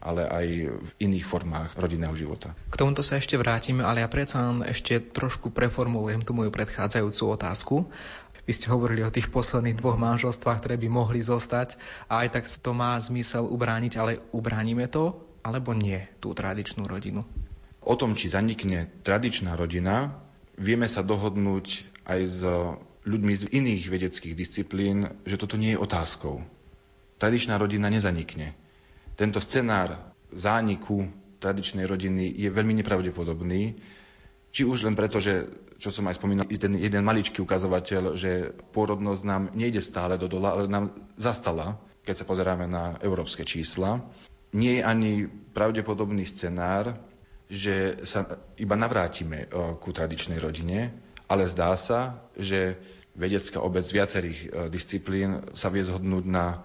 ale 0.01 0.25
aj 0.25 0.47
v 0.81 0.89
iných 1.03 1.25
formách 1.27 1.75
rodinného 1.77 2.15
života. 2.15 2.55
K 2.71 2.79
tomuto 2.79 3.03
sa 3.03 3.19
ešte 3.19 3.35
vrátime, 3.35 3.83
ale 3.83 4.01
ja 4.01 4.09
predsa 4.09 4.43
ešte 4.65 4.97
trošku 4.99 5.51
preformulujem 5.51 6.23
tú 6.23 6.31
moju 6.33 6.49
predchádzajúcu 6.49 7.23
otázku. 7.27 7.75
Vy 8.45 8.53
ste 8.53 8.69
hovorili 8.69 9.01
o 9.01 9.09
tých 9.09 9.33
posledných 9.33 9.81
dvoch 9.81 9.97
manželstvách, 9.97 10.61
ktoré 10.61 10.75
by 10.77 10.89
mohli 10.89 11.17
zostať 11.17 11.81
a 12.05 12.25
aj 12.25 12.27
tak 12.39 12.43
to 12.45 12.71
má 12.77 12.93
zmysel 13.01 13.49
ubrániť, 13.49 13.93
ale 13.97 14.21
ubránime 14.29 14.85
to 14.85 15.17
alebo 15.45 15.77
nie, 15.77 16.01
tú 16.17 16.33
tradičnú 16.33 16.89
rodinu? 16.89 17.21
O 17.85 17.93
tom, 17.93 18.17
či 18.17 18.33
zanikne 18.33 18.89
tradičná 19.05 19.53
rodina, 19.53 20.24
vieme 20.55 20.87
sa 20.87 21.03
dohodnúť 21.03 21.67
aj 22.07 22.19
s 22.23 22.39
ľuďmi 23.05 23.33
z 23.37 23.43
iných 23.53 23.83
vedeckých 23.87 24.35
disciplín, 24.35 25.05
že 25.23 25.37
toto 25.37 25.55
nie 25.55 25.77
je 25.77 25.81
otázkou. 25.81 26.41
Tradičná 27.21 27.55
rodina 27.55 27.87
nezanikne. 27.87 28.57
Tento 29.15 29.39
scenár 29.39 30.11
zániku 30.33 31.07
tradičnej 31.39 31.85
rodiny 31.85 32.33
je 32.35 32.49
veľmi 32.49 32.73
nepravdepodobný, 32.81 33.77
či 34.49 34.61
už 34.63 34.87
len 34.87 34.95
preto, 34.95 35.19
že, 35.21 35.45
čo 35.77 35.91
som 35.91 36.07
aj 36.07 36.17
spomínal, 36.17 36.47
ten 36.47 36.79
jeden 36.79 37.03
maličký 37.03 37.43
ukazovateľ, 37.43 38.15
že 38.15 38.55
pôrodnosť 38.71 39.21
nám 39.27 39.43
nejde 39.51 39.83
stále 39.83 40.15
do 40.15 40.31
dola, 40.31 40.55
ale 40.55 40.71
nám 40.71 40.95
zastala, 41.19 41.75
keď 42.07 42.23
sa 42.23 42.25
pozeráme 42.27 42.65
na 42.65 42.95
európske 43.03 43.43
čísla. 43.43 43.99
Nie 44.55 44.79
je 44.79 44.87
ani 44.87 45.11
pravdepodobný 45.51 46.23
scenár, 46.23 46.95
že 47.45 48.01
sa 48.03 48.25
iba 48.57 48.73
navrátime 48.73 49.45
e, 49.45 49.47
ku 49.77 49.89
tradičnej 49.89 50.41
rodine, 50.41 50.93
ale 51.25 51.45
zdá 51.45 51.73
sa, 51.77 52.21
že 52.33 52.77
vedecká 53.13 53.61
obec 53.61 53.85
viacerých 53.85 54.39
e, 54.39 54.47
disciplín 54.67 55.45
sa 55.53 55.69
vie 55.69 55.85
zhodnúť 55.85 56.25
na 56.25 56.61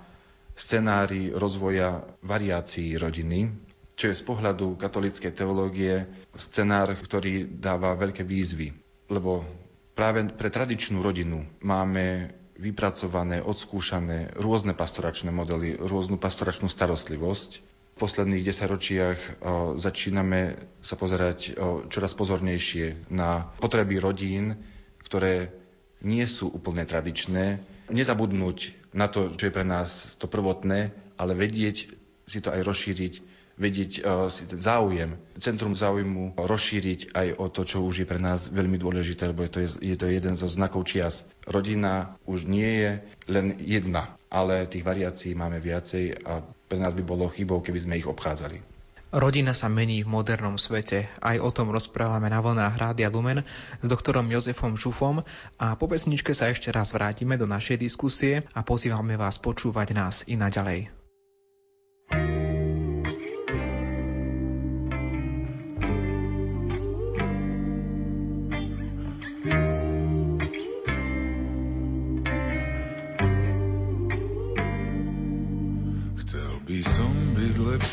scenári 0.57 1.33
rozvoja 1.33 2.05
variácií 2.21 2.97
rodiny, 2.97 3.49
čo 3.97 4.09
je 4.09 4.17
z 4.17 4.25
pohľadu 4.25 4.77
katolíckej 4.77 5.33
teológie 5.33 6.05
scenár, 6.37 6.93
ktorý 6.97 7.49
dáva 7.49 7.97
veľké 7.97 8.25
výzvy. 8.25 8.73
Lebo 9.09 9.45
práve 9.93 10.25
pre 10.33 10.49
tradičnú 10.49 11.01
rodinu 11.01 11.45
máme 11.61 12.33
vypracované, 12.61 13.41
odskúšané 13.41 14.37
rôzne 14.37 14.77
pastoračné 14.77 15.33
modely, 15.33 15.81
rôznu 15.81 16.21
pastoračnú 16.21 16.69
starostlivosť. 16.69 17.65
Posledných 18.01 18.49
desaťročiach 18.49 19.45
začíname 19.77 20.57
sa 20.81 20.97
pozerať 20.97 21.53
o, 21.53 21.85
čoraz 21.85 22.17
pozornejšie 22.17 23.13
na 23.13 23.45
potreby 23.61 24.01
rodín, 24.01 24.57
ktoré 25.05 25.53
nie 26.01 26.25
sú 26.25 26.49
úplne 26.49 26.89
tradičné. 26.89 27.61
Nezabudnúť 27.93 28.89
na 28.97 29.13
to, 29.13 29.37
čo 29.37 29.53
je 29.53 29.53
pre 29.53 29.69
nás 29.69 30.17
to 30.17 30.33
prvotné, 30.33 30.97
ale 31.21 31.33
vedieť 31.37 31.93
si 32.25 32.39
to 32.41 32.49
aj 32.49 32.65
rozšíriť 32.65 33.15
vedieť 33.61 33.93
uh, 34.01 34.33
si 34.33 34.49
ten 34.49 34.57
záujem, 34.57 35.21
centrum 35.37 35.77
záujmu 35.77 36.41
rozšíriť 36.41 37.13
aj 37.13 37.29
o 37.37 37.47
to, 37.53 37.69
čo 37.69 37.85
už 37.85 38.03
je 38.03 38.07
pre 38.09 38.17
nás 38.17 38.49
veľmi 38.49 38.81
dôležité, 38.81 39.29
lebo 39.29 39.45
je 39.45 39.53
to, 39.53 39.59
je 39.79 39.97
to 40.01 40.07
jeden 40.09 40.35
zo 40.35 40.49
znakov 40.49 40.89
čias. 40.89 41.29
Rodina 41.45 42.17
už 42.25 42.49
nie 42.49 42.71
je 42.81 42.91
len 43.29 43.61
jedna, 43.61 44.17
ale 44.33 44.65
tých 44.65 44.83
variácií 44.83 45.37
máme 45.37 45.61
viacej 45.61 46.25
a 46.25 46.41
pre 46.41 46.81
nás 46.81 46.97
by 46.97 47.05
bolo 47.05 47.29
chybou, 47.29 47.61
keby 47.61 47.85
sme 47.85 48.01
ich 48.01 48.09
obchádzali. 48.09 48.71
Rodina 49.11 49.51
sa 49.59 49.67
mení 49.67 50.07
v 50.07 50.13
modernom 50.23 50.55
svete. 50.55 51.11
Aj 51.19 51.35
o 51.43 51.51
tom 51.51 51.75
rozprávame 51.75 52.31
na 52.31 52.39
vlnách 52.39 52.79
Rádia 52.79 53.11
Lumen 53.11 53.43
s 53.83 53.87
doktorom 53.91 54.31
Jozefom 54.31 54.79
Žufom 54.79 55.27
a 55.59 55.75
po 55.75 55.91
pesničke 55.91 56.31
sa 56.31 56.47
ešte 56.47 56.71
raz 56.71 56.95
vrátime 56.95 57.35
do 57.35 57.43
našej 57.43 57.75
diskusie 57.75 58.47
a 58.55 58.63
pozývame 58.63 59.19
vás 59.19 59.43
počúvať 59.43 59.99
nás 59.99 60.23
i 60.31 60.39
naďalej. 60.39 61.00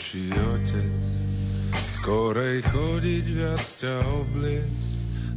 Lepší 0.07 0.31
otec, 0.39 1.03
skorej 1.99 2.63
chodiť 2.63 3.25
viac 3.27 3.59
ťa 3.59 4.07
obliec 4.07 4.71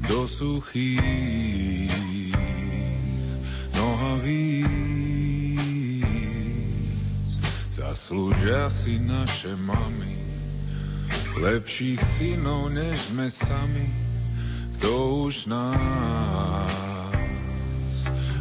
do 0.07 0.31
suchých 0.31 1.91
nohavíc. 3.75 4.71
Zaslúžia 7.75 8.71
si 8.71 9.03
naše 9.03 9.59
mami, 9.59 10.15
lepších 11.35 11.99
synov 11.99 12.71
než 12.71 13.11
sme 13.11 13.27
sami, 13.27 13.91
kto 14.79 15.27
už 15.27 15.51
nás 15.51 17.11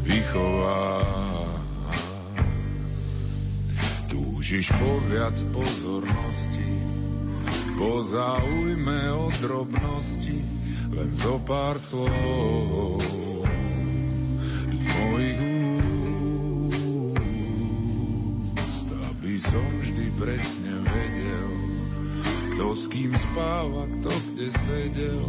vychová. 0.06 1.29
Túžiš 4.40 4.72
po 4.72 5.04
viac 5.12 5.36
pozornosti, 5.52 6.72
po 7.76 8.00
záujme 8.00 9.12
o 9.12 9.28
drobnosti, 9.36 10.40
len 10.96 11.12
zo 11.12 11.44
pár 11.44 11.76
slov 11.76 13.04
z 14.72 14.84
mojich 14.96 15.44
úst, 18.64 18.88
aby 19.12 19.44
som 19.44 19.66
vždy 19.84 20.08
presne 20.16 20.88
vedel, 20.88 21.52
kto 22.56 22.80
s 22.80 22.88
kým 22.88 23.12
spáva, 23.12 23.92
kto 23.92 24.12
kde 24.24 24.48
sedel 24.56 25.28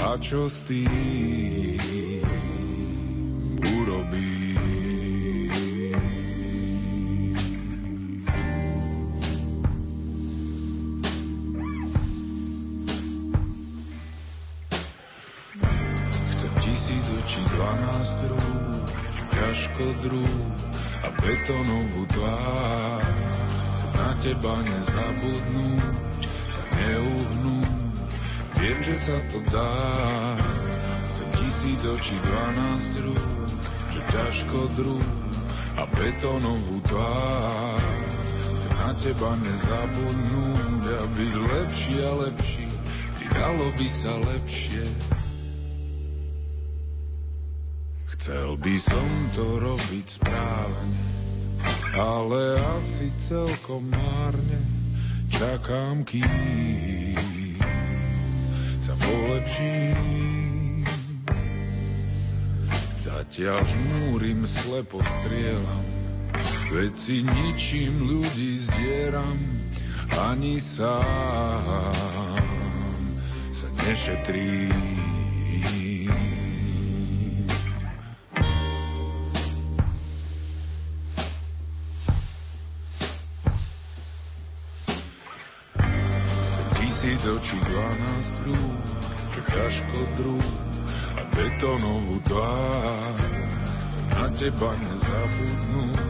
a 0.00 0.16
čo 0.16 0.48
s 0.48 0.56
tým 0.64 2.19
modrú 20.00 20.24
a 21.04 21.08
betonovú 21.20 22.08
tvár. 22.08 23.04
Chcem 23.68 23.92
na 23.92 24.10
teba 24.24 24.54
nezabudnúť, 24.64 26.24
sa 26.48 26.62
neuhnúť, 26.72 27.72
viem, 28.56 28.78
že 28.80 28.96
sa 28.96 29.16
to 29.28 29.44
dá. 29.52 29.76
Chcem 31.12 31.28
tisíc 31.36 31.84
očí, 31.84 32.16
dvanáct 32.24 32.92
rúk, 33.04 33.28
že 33.92 34.00
ťažko 34.08 34.58
druh 34.80 35.08
a 35.76 35.84
betonovú 35.84 36.80
tvár. 36.88 37.84
Chcem 38.56 38.72
na 38.80 38.90
teba 38.96 39.36
nezabudnúť 39.36 40.84
a 40.96 41.04
byť 41.12 41.32
lepší 41.36 41.94
a 42.08 42.12
lepší, 42.24 42.68
vždy 43.20 43.26
by 43.76 43.86
sa 43.92 44.12
lepšie. 44.32 45.19
Chcel 48.30 48.62
by 48.62 48.78
som 48.78 49.10
to 49.34 49.58
robiť 49.58 50.06
správne, 50.06 51.02
ale 51.98 52.62
asi 52.78 53.10
celkom 53.18 53.90
márne 53.90 54.62
čakám, 55.34 56.06
kým 56.06 57.58
sa 58.78 58.94
polepším. 58.94 60.86
Zatiaľ 63.02 63.66
žmúrim, 63.66 64.46
slepo 64.46 65.02
strieľam, 65.02 65.82
Veď 66.70 66.94
si 66.94 67.26
ničím 67.26 68.14
ľudí 68.14 68.62
zdieram, 68.62 69.38
ani 70.30 70.62
sám 70.62 71.02
sa 73.50 73.66
nešetrí. 73.90 74.70
Tisíc 87.20 87.36
očí, 87.36 87.60
dvanásť 87.60 88.32
rúk, 88.48 88.80
čo 89.28 89.40
ťažko 89.52 89.98
druh 90.16 90.50
a 91.20 91.22
betonovú 91.36 92.16
tvár. 92.24 93.16
Chcem 93.84 94.04
na 94.08 94.26
teba 94.32 94.72
nezabudnúť, 94.80 96.00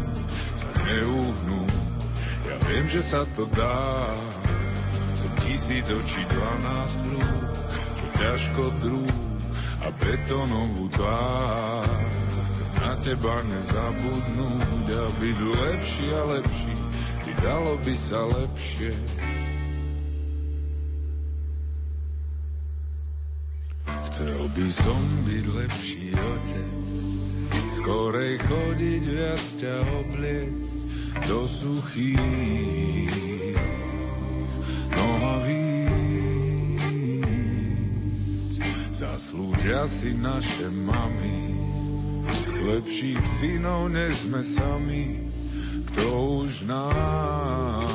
sa 0.55 0.71
neuhnúť, 0.87 1.75
ja 2.47 2.55
viem, 2.63 2.87
že 2.87 3.03
sa 3.03 3.27
to 3.35 3.43
dá. 3.51 4.07
Som 5.19 5.35
tisíc 5.43 5.91
očí, 5.91 6.23
dvanásť 6.31 7.03
rúk, 7.03 7.59
čo 7.75 8.07
ťažko 8.15 8.63
druh 8.79 9.15
a 9.83 9.91
betonovú 9.91 10.95
tvár. 10.95 11.91
Chcem 12.55 12.71
na 12.87 12.95
teba 13.03 13.43
nezabudnúť 13.51 14.87
a 14.95 15.05
byť 15.19 15.39
lepší 15.43 16.07
a 16.15 16.23
lepší, 16.39 16.75
či 17.27 17.31
dalo 17.43 17.75
by 17.83 17.95
sa 17.99 18.31
lepšie. 18.31 18.95
Chcel 24.21 24.53
by 24.53 24.69
som 24.69 25.01
byť 25.25 25.45
lepší 25.49 26.13
otec, 26.13 26.85
skorej 27.73 28.37
chodiť 28.37 29.03
viac 29.09 29.41
ťa 29.57 29.81
obliec 29.97 30.61
do 31.25 31.49
suchých 31.49 33.17
nohavíc. 34.93 35.81
Zaslúžia 38.93 39.89
si 39.89 40.13
naše 40.13 40.69
mami, 40.69 41.57
lepších 42.61 43.25
synov 43.41 43.89
než 43.89 44.29
sme 44.29 44.45
sami, 44.45 45.33
kto 45.97 46.45
už 46.45 46.69
nás 46.69 47.90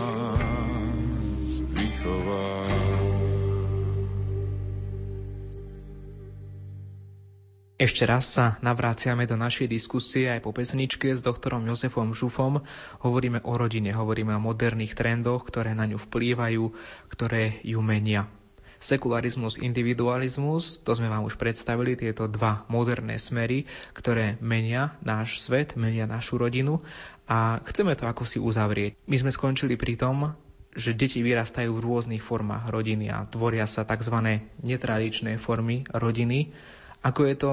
Ešte 7.75 8.07
raz 8.07 8.31
sa 8.31 8.55
navráciame 8.63 9.27
do 9.27 9.35
našej 9.35 9.67
diskusie 9.67 10.31
aj 10.31 10.47
po 10.47 10.55
pesničke 10.55 11.11
s 11.11 11.19
doktorom 11.19 11.67
Jozefom 11.67 12.15
Žufom. 12.15 12.63
Hovoríme 13.03 13.43
o 13.43 13.51
rodine, 13.59 13.91
hovoríme 13.91 14.31
o 14.31 14.39
moderných 14.39 14.95
trendoch, 14.95 15.43
ktoré 15.43 15.75
na 15.75 15.83
ňu 15.83 15.99
vplývajú, 15.99 16.71
ktoré 17.11 17.59
ju 17.67 17.83
menia. 17.83 18.31
Sekularizmus, 18.79 19.59
individualizmus, 19.59 20.87
to 20.87 20.95
sme 20.95 21.11
vám 21.11 21.27
už 21.27 21.35
predstavili, 21.35 21.99
tieto 21.99 22.31
dva 22.31 22.63
moderné 22.71 23.19
smery, 23.19 23.67
ktoré 23.91 24.39
menia 24.39 24.95
náš 25.03 25.43
svet, 25.43 25.75
menia 25.75 26.07
našu 26.07 26.39
rodinu 26.39 26.79
a 27.27 27.59
chceme 27.67 27.91
to 27.99 28.07
ako 28.07 28.23
si 28.23 28.39
uzavrieť. 28.39 28.95
My 29.11 29.19
sme 29.19 29.35
skončili 29.35 29.75
pri 29.75 29.99
tom, 29.99 30.31
že 30.71 30.95
deti 30.95 31.19
vyrastajú 31.19 31.75
v 31.75 31.83
rôznych 31.83 32.23
formách 32.23 32.71
rodiny 32.71 33.11
a 33.11 33.27
tvoria 33.27 33.67
sa 33.67 33.83
tzv. 33.83 34.15
netradičné 34.63 35.43
formy 35.43 35.83
rodiny, 35.91 36.55
ako 37.05 37.21
je 37.29 37.35
to 37.37 37.51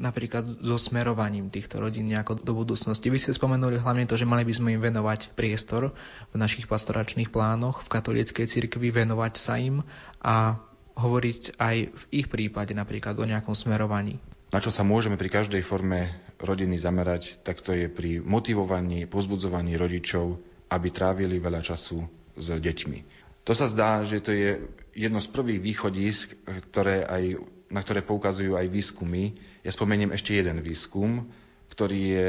napríklad 0.00 0.44
so 0.64 0.80
smerovaním 0.80 1.52
týchto 1.52 1.80
rodín 1.80 2.08
nejako 2.08 2.40
do 2.40 2.56
budúcnosti? 2.56 3.12
Vy 3.12 3.20
ste 3.20 3.36
spomenuli 3.36 3.76
hlavne 3.76 4.08
to, 4.08 4.16
že 4.16 4.28
mali 4.28 4.44
by 4.44 4.52
sme 4.56 4.72
im 4.76 4.80
venovať 4.80 5.36
priestor 5.36 5.92
v 6.32 6.36
našich 6.36 6.64
pastoračných 6.64 7.28
plánoch, 7.28 7.84
v 7.84 7.92
katolíckej 7.92 8.48
cirkvi, 8.48 8.88
venovať 8.88 9.32
sa 9.36 9.60
im 9.60 9.84
a 10.24 10.56
hovoriť 10.96 11.60
aj 11.60 11.76
v 11.92 12.02
ich 12.08 12.28
prípade 12.32 12.72
napríklad 12.72 13.20
o 13.20 13.28
nejakom 13.28 13.52
smerovaní. 13.52 14.16
Na 14.52 14.64
čo 14.64 14.72
sa 14.72 14.80
môžeme 14.80 15.20
pri 15.20 15.28
každej 15.28 15.60
forme 15.60 16.16
rodiny 16.40 16.80
zamerať, 16.80 17.44
tak 17.44 17.60
to 17.60 17.76
je 17.76 17.92
pri 17.92 18.24
motivovaní, 18.24 19.04
pozbudzovaní 19.04 19.76
rodičov, 19.76 20.40
aby 20.72 20.88
trávili 20.88 21.36
veľa 21.36 21.60
času 21.60 22.00
s 22.36 22.48
deťmi. 22.48 22.98
To 23.44 23.52
sa 23.52 23.68
zdá, 23.68 24.02
že 24.02 24.24
to 24.24 24.32
je 24.32 24.58
jedno 24.96 25.20
z 25.20 25.28
prvých 25.30 25.60
východisk, 25.60 26.34
ktoré 26.72 27.04
aj 27.04 27.55
na 27.70 27.82
ktoré 27.82 28.02
poukazujú 28.02 28.54
aj 28.54 28.70
výskumy. 28.70 29.34
Ja 29.66 29.74
spomeniem 29.74 30.14
ešte 30.14 30.38
jeden 30.38 30.62
výskum, 30.62 31.26
ktorý 31.70 32.00
je 32.00 32.28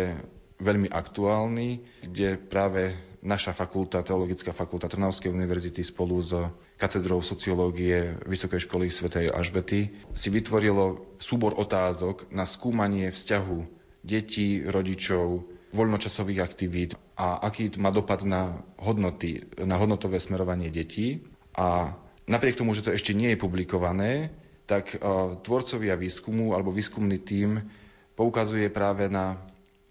veľmi 0.58 0.90
aktuálny, 0.90 1.86
kde 2.02 2.42
práve 2.42 2.98
naša 3.22 3.54
fakulta, 3.54 4.02
Teologická 4.02 4.54
fakulta 4.54 4.90
Trnavskej 4.90 5.30
univerzity 5.30 5.86
spolu 5.86 6.22
s 6.22 6.34
katedrou 6.78 7.22
sociológie 7.22 8.18
Vysokej 8.26 8.66
školy 8.66 8.90
svätej 8.90 9.30
Ažbety 9.30 9.94
si 10.14 10.28
vytvorilo 10.30 11.18
súbor 11.18 11.58
otázok 11.58 12.30
na 12.34 12.46
skúmanie 12.46 13.10
vzťahu 13.10 13.60
detí, 14.06 14.64
rodičov, 14.66 15.46
voľnočasových 15.74 16.42
aktivít 16.42 16.92
a 17.20 17.44
aký 17.44 17.76
má 17.76 17.92
dopad 17.92 18.24
na 18.24 18.64
hodnoty, 18.80 19.44
na 19.60 19.76
hodnotové 19.76 20.22
smerovanie 20.22 20.72
detí. 20.72 21.28
A 21.58 21.98
napriek 22.30 22.56
tomu, 22.56 22.72
že 22.72 22.86
to 22.86 22.96
ešte 22.96 23.12
nie 23.12 23.36
je 23.36 23.42
publikované, 23.42 24.32
tak 24.68 25.00
tvorcovia 25.48 25.96
výskumu 25.96 26.52
alebo 26.52 26.76
výskumný 26.76 27.24
tím 27.24 27.64
poukazuje 28.14 28.68
práve 28.68 29.08
na 29.08 29.40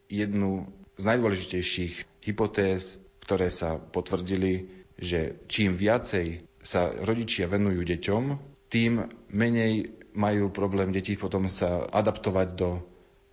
jednu 0.06 0.68
z 0.96 1.02
najdôležitejších 1.04 1.94
hypotéz, 2.22 3.00
ktoré 3.24 3.48
sa 3.48 3.80
potvrdili, 3.80 4.68
že 4.96 5.40
čím 5.48 5.72
viacej 5.74 6.44
sa 6.60 6.92
rodičia 6.92 7.48
venujú 7.48 7.82
deťom, 7.84 8.22
tým 8.66 9.06
menej 9.30 9.96
majú 10.16 10.48
problém 10.50 10.90
deti 10.90 11.14
potom 11.14 11.46
sa 11.46 11.84
adaptovať 11.86 12.48
do 12.56 12.80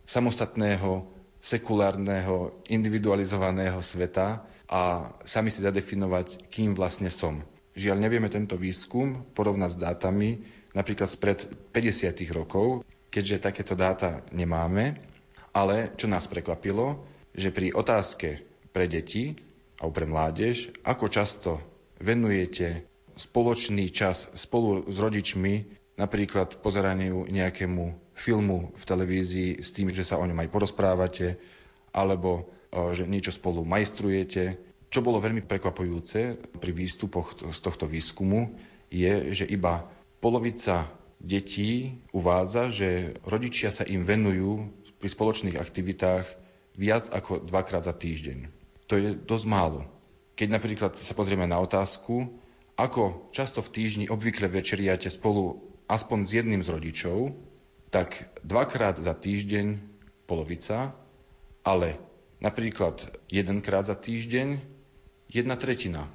samostatného, 0.04 1.08
sekulárneho, 1.40 2.56
individualizovaného 2.68 3.80
sveta 3.80 4.44
a 4.68 5.12
sami 5.24 5.50
si 5.52 5.64
zadefinovať, 5.64 6.48
kým 6.52 6.76
vlastne 6.76 7.08
som. 7.08 7.44
Žiaľ, 7.74 7.98
nevieme 8.00 8.30
tento 8.30 8.54
výskum 8.54 9.26
porovnať 9.34 9.70
s 9.74 9.82
dátami, 9.82 10.30
napríklad 10.74 11.10
spred 11.10 11.46
50 11.72 12.18
rokov, 12.34 12.86
keďže 13.14 13.46
takéto 13.46 13.74
dáta 13.78 14.26
nemáme, 14.34 14.98
ale 15.54 15.94
čo 15.98 16.10
nás 16.10 16.26
prekvapilo, 16.26 17.06
že 17.34 17.54
pri 17.54 17.74
otázke 17.74 18.42
pre 18.74 18.90
deti 18.90 19.38
alebo 19.78 19.94
pre 19.94 20.06
mládež, 20.10 20.74
ako 20.82 21.06
často 21.10 21.52
venujete 22.02 22.86
spoločný 23.14 23.94
čas 23.94 24.26
spolu 24.34 24.90
s 24.90 24.98
rodičmi, 24.98 25.54
napríklad 26.02 26.58
pozeraniu 26.66 27.30
nejakému 27.30 28.14
filmu 28.18 28.74
v 28.74 28.84
televízii 28.86 29.62
s 29.62 29.70
tým, 29.74 29.94
že 29.94 30.02
sa 30.02 30.18
o 30.18 30.26
ňom 30.26 30.42
aj 30.42 30.50
porozprávate, 30.50 31.38
alebo 31.94 32.50
že 32.74 33.06
niečo 33.06 33.30
spolu 33.30 33.62
majstrujete. 33.62 34.58
Čo 34.90 35.06
bolo 35.06 35.22
veľmi 35.22 35.46
prekvapujúce 35.46 36.38
pri 36.58 36.72
výstupoch 36.74 37.38
z 37.38 37.60
tohto 37.62 37.86
výskumu, 37.86 38.58
je, 38.90 39.34
že 39.34 39.46
iba 39.46 39.86
Polovica 40.24 40.88
detí 41.20 42.00
uvádza, 42.16 42.72
že 42.72 43.20
rodičia 43.28 43.76
sa 43.76 43.84
im 43.84 44.08
venujú 44.08 44.72
pri 44.96 45.12
spoločných 45.12 45.60
aktivitách 45.60 46.24
viac 46.80 47.12
ako 47.12 47.44
dvakrát 47.44 47.84
za 47.84 47.92
týždeň. 47.92 48.48
To 48.88 48.96
je 48.96 49.20
dosť 49.20 49.46
málo. 49.52 49.84
Keď 50.40 50.48
napríklad 50.48 50.96
sa 50.96 51.12
pozrieme 51.12 51.44
na 51.44 51.60
otázku, 51.60 52.40
ako 52.80 53.36
často 53.36 53.60
v 53.60 53.74
týždni 53.76 54.06
obvykle 54.08 54.48
večeriate 54.48 55.12
spolu 55.12 55.60
aspoň 55.92 56.20
s 56.24 56.32
jedným 56.40 56.62
z 56.64 56.72
rodičov, 56.72 57.36
tak 57.92 58.32
dvakrát 58.48 59.04
za 59.04 59.12
týždeň 59.12 59.76
polovica, 60.24 60.96
ale 61.68 62.00
napríklad 62.40 63.12
jedenkrát 63.28 63.86
za 63.86 64.00
týždeň 64.00 64.56
jedna 65.30 65.60
tretina, 65.60 66.08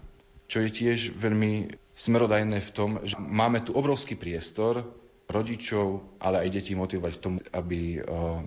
čo 0.48 0.64
je 0.64 0.70
tiež 0.72 1.12
veľmi 1.14 1.68
smerodajné 1.92 2.58
v 2.58 2.70
tom, 2.72 2.90
že 3.04 3.14
máme 3.14 3.60
tu 3.60 3.76
obrovský 3.76 4.16
priestor 4.16 4.82
rodičov, 5.28 6.00
ale 6.18 6.48
aj 6.48 6.56
detí 6.56 6.72
motivovať 6.72 7.12
k 7.14 7.22
tomu, 7.22 7.38
aby 7.52 8.00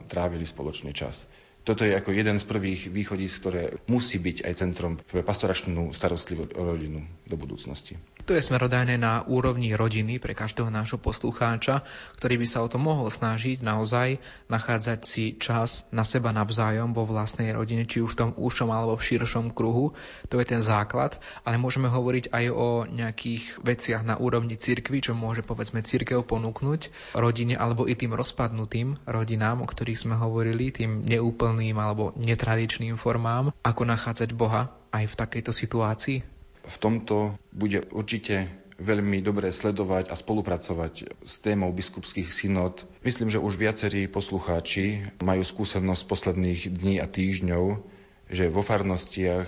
trávili 0.09 0.43
spoločný 0.43 0.91
čas. 0.91 1.29
Toto 1.61 1.85
je 1.85 1.93
ako 1.93 2.09
jeden 2.09 2.41
z 2.41 2.45
prvých 2.49 2.89
východísk, 2.89 3.37
ktoré 3.37 3.63
musí 3.85 4.17
byť 4.17 4.49
aj 4.49 4.53
centrom 4.57 4.97
pre 4.97 5.21
pastoračnú 5.21 5.93
starostlivosť 5.93 6.57
o 6.57 6.73
rodinu 6.73 7.05
do 7.29 7.37
budúcnosti. 7.37 8.01
To 8.29 8.37
je 8.37 8.43
smerodajné 8.45 9.01
na 9.01 9.25
úrovni 9.25 9.73
rodiny 9.73 10.21
pre 10.21 10.37
každého 10.37 10.69
nášho 10.69 11.01
poslucháča, 11.01 11.81
ktorý 12.21 12.37
by 12.37 12.47
sa 12.47 12.61
o 12.61 12.69
to 12.69 12.77
mohol 12.77 13.09
snažiť 13.09 13.65
naozaj 13.65 14.21
nachádzať 14.45 14.99
si 15.01 15.33
čas 15.41 15.89
na 15.89 16.05
seba 16.05 16.29
navzájom 16.29 16.93
vo 16.93 17.09
vlastnej 17.09 17.49
rodine, 17.49 17.89
či 17.89 17.99
už 18.05 18.13
v 18.13 18.19
tom 18.21 18.31
úšom 18.37 18.69
alebo 18.69 18.93
v 18.93 19.05
širšom 19.09 19.51
kruhu. 19.57 19.97
To 20.29 20.37
je 20.37 20.45
ten 20.45 20.61
základ, 20.61 21.17
ale 21.41 21.57
môžeme 21.57 21.89
hovoriť 21.89 22.29
aj 22.29 22.45
o 22.53 22.85
nejakých 22.85 23.57
veciach 23.57 24.05
na 24.05 24.21
úrovni 24.21 24.53
cirkvi, 24.53 25.01
čo 25.01 25.17
môže 25.17 25.41
povedzme 25.41 25.81
cirkev 25.81 26.21
ponúknuť 26.21 27.13
rodine 27.17 27.57
alebo 27.57 27.89
i 27.89 27.97
tým 27.97 28.13
rozpadnutým 28.13 29.01
rodinám, 29.09 29.65
o 29.65 29.67
ktorých 29.67 29.97
sme 30.07 30.15
hovorili, 30.15 30.69
tým 30.69 31.01
neúplným 31.03 31.75
alebo 31.81 32.13
netradičným 32.21 33.01
formám. 33.01 33.49
Ako 33.65 33.81
nachádzať 33.89 34.29
Boha 34.37 34.69
aj 34.93 35.09
v 35.09 35.17
takejto 35.17 35.51
situácii? 35.51 36.40
V 36.61 36.77
tomto 36.77 37.37
bude 37.49 37.81
určite 37.89 38.49
veľmi 38.81 39.21
dobre 39.21 39.53
sledovať 39.53 40.09
a 40.09 40.15
spolupracovať 40.17 41.21
s 41.21 41.33
témou 41.37 41.69
biskupských 41.69 42.33
synod. 42.33 42.81
Myslím, 43.05 43.29
že 43.29 43.37
už 43.37 43.61
viacerí 43.61 44.09
poslucháči 44.09 45.05
majú 45.21 45.45
skúsenosť 45.45 46.03
posledných 46.09 46.61
dní 46.73 46.97
a 46.97 47.05
týždňov, 47.05 47.85
že 48.31 48.49
vo 48.49 48.65
farnostiach 48.65 49.47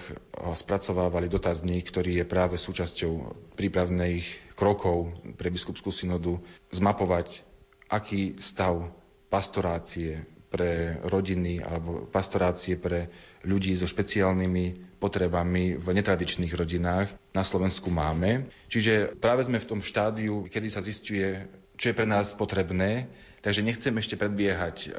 spracovávali 0.54 1.32
dotazník, 1.32 1.90
ktorý 1.90 2.22
je 2.22 2.26
práve 2.30 2.62
súčasťou 2.62 3.34
prípravných 3.58 4.54
krokov 4.54 5.18
pre 5.40 5.50
biskupskú 5.50 5.90
synodu, 5.90 6.38
zmapovať, 6.70 7.42
aký 7.90 8.38
stav 8.38 8.92
pastorácie 9.34 10.22
pre 10.54 11.02
rodiny 11.10 11.66
alebo 11.66 12.06
pastorácie 12.06 12.78
pre 12.78 13.10
ľudí 13.42 13.74
so 13.74 13.90
špeciálnymi 13.90 14.93
potrebami 15.04 15.76
v 15.76 15.88
netradičných 15.92 16.56
rodinách 16.56 17.12
na 17.36 17.44
Slovensku 17.44 17.92
máme. 17.92 18.48
Čiže 18.72 19.20
práve 19.20 19.44
sme 19.44 19.60
v 19.60 19.68
tom 19.68 19.84
štádiu, 19.84 20.48
kedy 20.48 20.68
sa 20.72 20.80
zistuje, 20.80 21.44
čo 21.76 21.92
je 21.92 21.98
pre 21.98 22.08
nás 22.08 22.32
potrebné, 22.32 23.12
takže 23.44 23.60
nechcem 23.60 23.92
ešte 24.00 24.16
predbiehať 24.16 24.96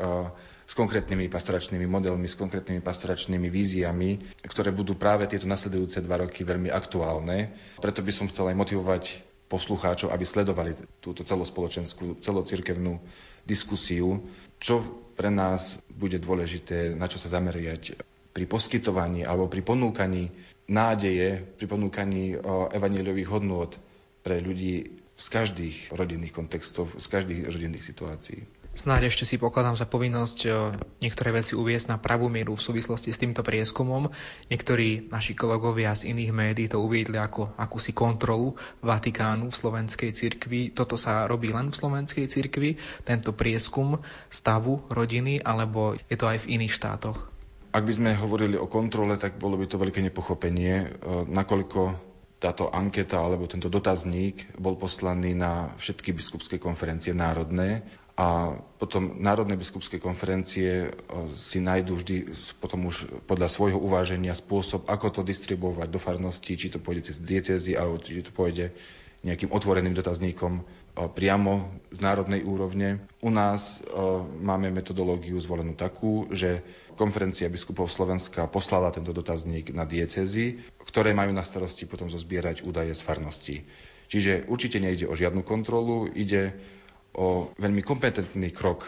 s 0.65 0.73
konkrétnymi 0.77 1.33
pastoračnými 1.33 1.89
modelmi, 1.89 2.29
s 2.29 2.37
konkrétnymi 2.37 2.85
pastoračnými 2.85 3.49
víziami, 3.49 4.41
ktoré 4.45 4.73
budú 4.73 4.97
práve 4.97 5.25
tieto 5.25 5.49
nasledujúce 5.49 6.05
dva 6.05 6.25
roky 6.25 6.45
veľmi 6.45 6.69
aktuálne. 6.69 7.53
Preto 7.81 8.05
by 8.05 8.13
som 8.13 8.29
chcel 8.29 8.53
aj 8.53 8.57
motivovať 8.61 9.05
poslucháčov, 9.49 10.09
aby 10.09 10.25
sledovali 10.25 10.73
túto 11.05 11.21
celospoločenskú, 11.21 12.21
celocirkevnú 12.21 12.97
diskusiu, 13.45 14.25
čo 14.57 14.81
pre 15.15 15.29
nás 15.29 15.77
bude 15.93 16.17
dôležité, 16.17 16.97
na 16.97 17.07
čo 17.13 17.21
sa 17.21 17.29
zameriať 17.29 18.01
pri 18.35 18.45
poskytovaní 18.51 19.23
alebo 19.23 19.47
pri 19.47 19.63
ponúkaní 19.63 20.35
nádeje, 20.67 21.47
pri 21.55 21.67
ponúkaní 21.71 22.35
evaníliových 22.75 23.31
hodnôt 23.31 23.71
pre 24.27 24.43
ľudí 24.43 24.91
z 25.15 25.27
každých 25.31 25.95
rodinných 25.95 26.35
kontextov, 26.35 26.91
z 26.99 27.07
každých 27.07 27.47
rodinných 27.47 27.87
situácií. 27.87 28.43
Snáď 28.75 29.07
ešte 29.07 29.23
si 29.23 29.39
pokladám 29.39 29.79
za 29.79 29.87
povinnosť 29.87 30.39
e, 30.43 30.49
niektoré 30.99 31.31
veci 31.31 31.55
uviesť 31.55 31.95
na 31.95 31.97
pravú 32.03 32.27
mieru 32.27 32.59
v 32.59 32.67
súvislosti 32.67 33.15
s 33.15 33.23
týmto 33.23 33.47
prieskumom. 33.47 34.11
Niektorí 34.51 35.15
naši 35.15 35.39
kolegovia 35.39 35.95
z 35.95 36.11
iných 36.11 36.35
médií 36.35 36.67
to 36.67 36.83
uviedli 36.83 37.15
ako 37.15 37.55
akúsi 37.55 37.95
kontrolu 37.95 38.59
Vatikánu 38.83 39.55
v 39.55 39.59
slovenskej 39.63 40.11
cirkvi. 40.11 40.75
Toto 40.75 40.99
sa 40.99 41.31
robí 41.31 41.55
len 41.55 41.71
v 41.71 41.79
slovenskej 41.79 42.27
cirkvi, 42.27 42.75
tento 43.07 43.31
prieskum 43.31 44.03
stavu 44.27 44.83
rodiny, 44.91 45.39
alebo 45.39 45.95
je 46.11 46.19
to 46.19 46.27
aj 46.27 46.43
v 46.43 46.59
iných 46.59 46.75
štátoch? 46.75 47.34
Ak 47.75 47.83
by 47.83 47.91
sme 47.91 48.11
hovorili 48.15 48.55
o 48.55 48.71
kontrole, 48.71 49.19
tak 49.19 49.35
bolo 49.35 49.59
by 49.59 49.67
to 49.67 49.83
veľké 49.83 49.99
nepochopenie, 49.99 50.75
e, 50.79 50.87
nakoľko 51.27 51.81
táto 52.39 52.71
anketa 52.71 53.19
alebo 53.19 53.51
tento 53.51 53.67
dotazník 53.67 54.55
bol 54.63 54.79
poslaný 54.79 55.35
na 55.35 55.75
všetky 55.75 56.15
biskupské 56.15 56.63
konferencie 56.63 57.11
národné 57.11 57.83
a 58.15 58.55
potom 58.79 59.19
Národné 59.19 59.59
biskupské 59.59 59.99
konferencie 59.99 60.87
e, 60.87 60.89
si 61.35 61.59
nájdú 61.59 61.99
vždy 61.99 62.31
potom 62.63 62.87
už 62.87 63.11
podľa 63.27 63.51
svojho 63.51 63.83
uváženia 63.83 64.39
spôsob, 64.39 64.87
ako 64.87 65.11
to 65.11 65.21
distribuovať 65.27 65.91
do 65.91 65.99
farnosti, 65.99 66.55
či 66.55 66.71
to 66.71 66.79
pôjde 66.79 67.11
cez 67.11 67.19
diecezy, 67.19 67.75
alebo 67.75 67.99
či 67.99 68.23
to 68.23 68.31
pôjde 68.31 68.71
nejakým 69.27 69.51
otvoreným 69.51 69.99
dotazníkom 69.99 70.63
priamo 70.95 71.75
z 71.91 71.99
národnej 71.99 72.47
úrovne. 72.47 73.03
U 73.19 73.31
nás 73.35 73.83
máme 74.39 74.71
metodológiu 74.71 75.35
zvolenú 75.43 75.75
takú, 75.75 76.31
že 76.31 76.63
konferencia 76.95 77.51
biskupov 77.51 77.91
Slovenska 77.91 78.47
poslala 78.47 78.95
tento 78.95 79.11
dotazník 79.11 79.75
na 79.75 79.83
diecezy, 79.83 80.63
ktoré 80.87 81.11
majú 81.11 81.35
na 81.35 81.43
starosti 81.43 81.91
potom 81.91 82.07
zozbierať 82.07 82.63
údaje 82.63 82.95
z 82.95 83.03
farnosti. 83.03 83.57
Čiže 84.07 84.47
určite 84.47 84.79
nejde 84.79 85.11
o 85.11 85.19
žiadnu 85.19 85.43
kontrolu, 85.43 86.07
ide 86.15 86.55
o 87.19 87.51
veľmi 87.59 87.83
kompetentný 87.83 88.55
krok 88.55 88.87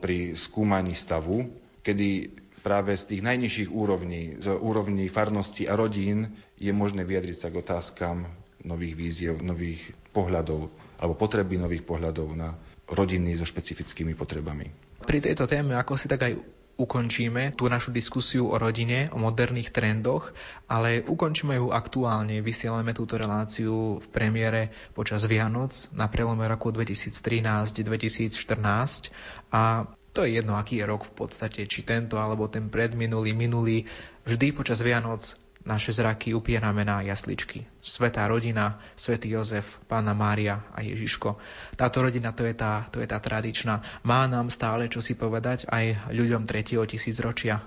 pri 0.00 0.32
skúmaní 0.32 0.96
stavu, 0.96 1.52
kedy 1.84 2.32
práve 2.62 2.96
z 2.96 3.12
tých 3.12 3.22
najnižších 3.26 3.68
úrovní, 3.68 4.40
z 4.40 4.54
úrovní 4.56 5.10
farnosti 5.12 5.68
a 5.68 5.76
rodín, 5.76 6.32
je 6.56 6.70
možné 6.72 7.02
vyjadriť 7.02 7.36
sa 7.36 7.50
k 7.50 7.58
otázkam 7.60 8.24
nových 8.62 8.94
víziev, 8.94 9.42
nových 9.42 9.82
pohľadov 10.14 10.70
alebo 11.02 11.18
potreby 11.18 11.58
nových 11.58 11.82
pohľadov 11.82 12.30
na 12.38 12.54
rodiny 12.86 13.34
so 13.34 13.42
špecifickými 13.42 14.14
potrebami. 14.14 14.70
Pri 15.02 15.18
tejto 15.18 15.50
téme, 15.50 15.74
ako 15.74 15.98
si 15.98 16.06
tak 16.06 16.22
aj 16.22 16.38
ukončíme 16.78 17.50
tú 17.52 17.68
našu 17.68 17.92
diskusiu 17.92 18.48
o 18.48 18.56
rodine, 18.56 19.12
o 19.12 19.20
moderných 19.20 19.68
trendoch, 19.74 20.32
ale 20.70 21.02
ukončíme 21.04 21.58
ju 21.58 21.68
aktuálne. 21.74 22.40
Vysielame 22.40 22.94
túto 22.96 23.20
reláciu 23.20 24.00
v 24.00 24.06
premiére 24.08 24.72
počas 24.96 25.28
Vianoc 25.28 25.92
na 25.92 26.08
prelome 26.08 26.48
roku 26.48 26.72
2013-2014 26.72 29.12
a 29.52 29.84
to 30.12 30.28
je 30.28 30.36
jedno, 30.36 30.60
aký 30.60 30.76
je 30.80 30.84
rok 30.84 31.08
v 31.08 31.24
podstate, 31.24 31.64
či 31.64 31.88
tento 31.88 32.20
alebo 32.20 32.44
ten 32.44 32.68
predminulý, 32.68 33.32
minulý. 33.32 33.88
Vždy 34.28 34.52
počas 34.52 34.84
Vianoc 34.84 35.24
naše 35.62 35.94
zraky 35.94 36.34
upierame 36.34 36.82
na 36.82 37.02
jasličky. 37.02 37.66
Svetá 37.78 38.26
rodina, 38.26 38.82
svätý 38.98 39.30
Jozef, 39.34 39.78
pána 39.86 40.14
Mária 40.14 40.62
a 40.74 40.82
Ježiško. 40.82 41.38
Táto 41.78 42.02
rodina 42.02 42.34
to 42.34 42.46
je 42.46 42.54
tá, 42.54 42.86
to 42.90 42.98
je 42.98 43.08
tá 43.08 43.18
tradičná. 43.18 44.02
Má 44.02 44.26
nám 44.26 44.50
stále 44.50 44.90
čo 44.90 44.98
si 44.98 45.14
povedať 45.14 45.66
aj 45.70 46.10
ľuďom 46.10 46.44
3. 46.44 46.82
tisícročia? 46.86 47.62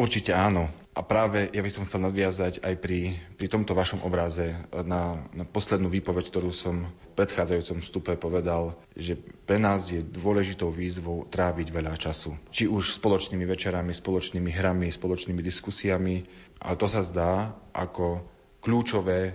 Určite 0.00 0.32
áno. 0.32 0.72
A 0.90 1.06
práve 1.06 1.46
ja 1.54 1.62
by 1.62 1.70
som 1.70 1.86
chcel 1.86 2.02
nadviazať 2.02 2.66
aj 2.66 2.74
pri, 2.82 3.14
pri 3.38 3.46
tomto 3.46 3.78
vašom 3.78 4.02
obraze 4.02 4.58
na, 4.74 5.22
na 5.30 5.46
poslednú 5.46 5.86
výpoveď, 5.86 6.34
ktorú 6.34 6.50
som 6.50 6.90
v 6.90 7.06
predchádzajúcom 7.14 7.78
vstupe 7.78 8.12
povedal, 8.18 8.74
že 8.98 9.14
pre 9.46 9.62
nás 9.62 9.86
je 9.86 10.02
dôležitou 10.02 10.74
výzvou 10.74 11.30
tráviť 11.30 11.68
veľa 11.70 11.94
času. 11.94 12.34
Či 12.50 12.66
už 12.66 12.98
spoločnými 12.98 13.46
večerami, 13.46 13.94
spoločnými 13.94 14.50
hrami, 14.50 14.90
spoločnými 14.90 15.38
diskusiami, 15.38 16.26
ale 16.60 16.76
to 16.76 16.86
sa 16.86 17.00
zdá 17.00 17.56
ako 17.72 18.24
kľúčové 18.60 19.32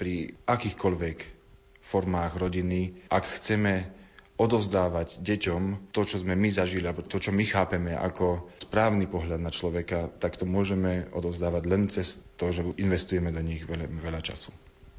pri 0.00 0.32
akýchkoľvek 0.48 1.18
formách 1.84 2.40
rodiny, 2.40 3.08
ak 3.12 3.36
chceme 3.36 4.02
odovzdávať 4.40 5.20
deťom 5.20 5.92
to, 5.92 6.00
čo 6.02 6.16
sme 6.18 6.32
my 6.34 6.48
zažili, 6.48 6.88
alebo 6.88 7.04
to, 7.04 7.20
čo 7.20 7.30
my 7.30 7.44
chápeme 7.44 7.92
ako 7.92 8.48
správny 8.64 9.06
pohľad 9.06 9.38
na 9.38 9.52
človeka, 9.52 10.08
tak 10.18 10.40
to 10.40 10.48
môžeme 10.48 11.06
odovzdávať 11.12 11.62
len 11.68 11.86
cez 11.92 12.24
to, 12.40 12.50
že 12.50 12.64
investujeme 12.80 13.28
do 13.28 13.44
nich 13.44 13.62
veľa, 13.62 13.86
veľa 13.86 14.20
času. 14.24 14.50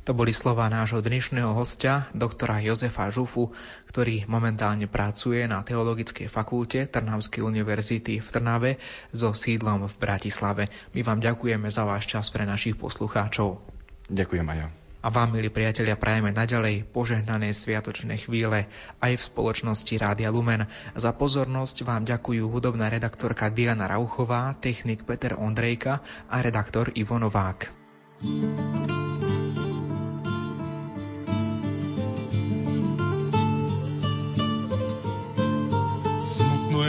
To 0.03 0.11
boli 0.11 0.35
slova 0.35 0.67
nášho 0.67 0.99
dnešného 0.99 1.55
hostia, 1.55 2.11
doktora 2.11 2.59
Jozefa 2.59 3.07
Žufu, 3.07 3.55
ktorý 3.87 4.27
momentálne 4.27 4.83
pracuje 4.91 5.47
na 5.47 5.63
Teologickej 5.63 6.27
fakulte 6.27 6.91
Trnavskej 6.91 7.39
univerzity 7.39 8.19
v 8.19 8.27
Trnave 8.27 8.71
so 9.15 9.31
sídlom 9.31 9.87
v 9.87 9.95
Bratislave. 9.95 10.67
My 10.91 11.07
vám 11.07 11.23
ďakujeme 11.23 11.71
za 11.71 11.87
váš 11.87 12.11
čas 12.11 12.27
pre 12.35 12.43
našich 12.43 12.75
poslucháčov. 12.75 13.63
Ďakujem 14.11 14.43
aj 14.43 14.57
ja. 14.59 14.67
A 15.03 15.07
vám, 15.07 15.35
milí 15.35 15.47
priatelia, 15.47 15.95
prajeme 15.95 16.35
naďalej 16.35 16.83
požehnané 16.91 17.55
sviatočné 17.55 18.19
chvíle 18.27 18.67
aj 18.99 19.11
v 19.15 19.23
spoločnosti 19.23 19.95
Rádia 19.95 20.31
Lumen. 20.35 20.67
Za 20.99 21.15
pozornosť 21.15 21.87
vám 21.87 22.03
ďakujú 22.03 22.43
hudobná 22.51 22.91
redaktorka 22.91 23.47
Diana 23.47 23.87
Rauchová, 23.87 24.51
technik 24.59 25.07
Peter 25.07 25.39
Ondrejka 25.39 26.03
a 26.27 26.43
redaktor 26.43 26.91
Ivo 26.91 27.15
Novák. 27.19 27.71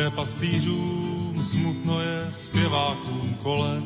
Je 0.04 0.10
pastýřům, 0.10 1.44
smutno 1.44 2.00
je 2.00 2.32
zpěvákům 2.44 3.36
kolet 3.42 3.84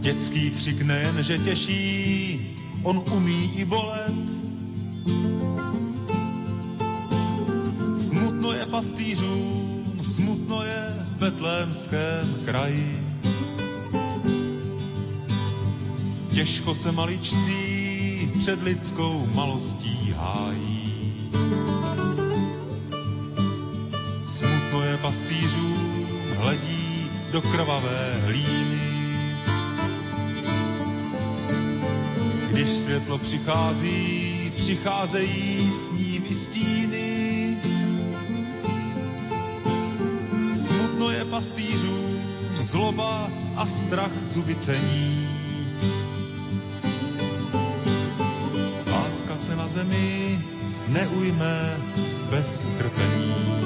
Dětský 0.00 0.50
křik 0.50 0.82
nejen, 0.82 1.22
že 1.22 1.38
těší, 1.38 2.40
on 2.82 3.02
umí 3.12 3.52
i 3.56 3.64
bolet. 3.64 4.14
Smutno 8.08 8.52
je 8.52 8.66
pastýřům, 8.66 9.84
smutno 10.02 10.62
je 10.62 10.94
v 11.02 11.20
betlémském 11.20 12.34
kraji. 12.44 13.06
Těžko 16.34 16.74
se 16.74 16.92
maličcí 16.92 18.30
před 18.40 18.62
lidskou 18.62 19.28
malostí 19.34 20.14
hájí. 20.16 20.76
Smutno 24.76 24.90
je 24.90 24.96
pastýřům, 24.96 26.08
hledí 26.36 27.10
do 27.32 27.42
krvavé 27.42 28.20
hlíny. 28.24 28.80
Když 32.50 32.68
světlo 32.68 33.18
přichází, 33.18 34.52
přicházejí 34.56 35.70
s 35.70 35.90
ním 35.90 36.24
i 36.28 36.34
stíny. 36.34 37.16
pastýřů, 41.30 42.20
zloba 42.62 43.30
a 43.56 43.66
strach 43.66 44.12
zuby 44.32 44.54
cení. 44.54 45.28
Láska 48.92 49.36
se 49.36 49.56
na 49.56 49.68
zemi 49.68 50.38
neujme 50.88 51.76
bez 52.30 52.60
utrpení. 52.74 53.65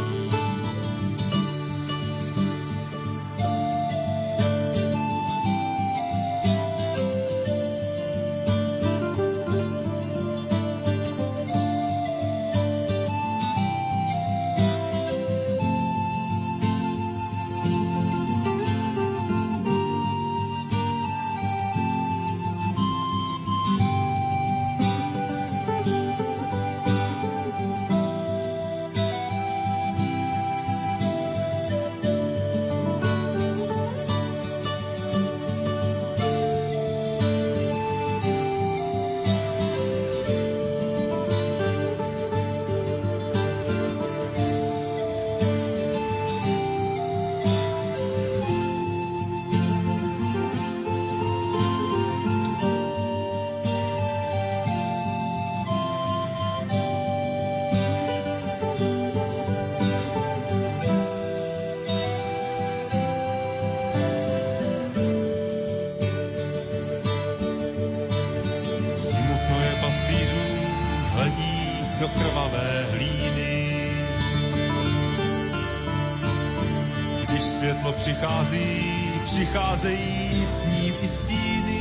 Přicházejí 79.24 80.46
s 80.46 80.64
ním 80.64 80.94
i 81.02 81.08
stíny. 81.08 81.80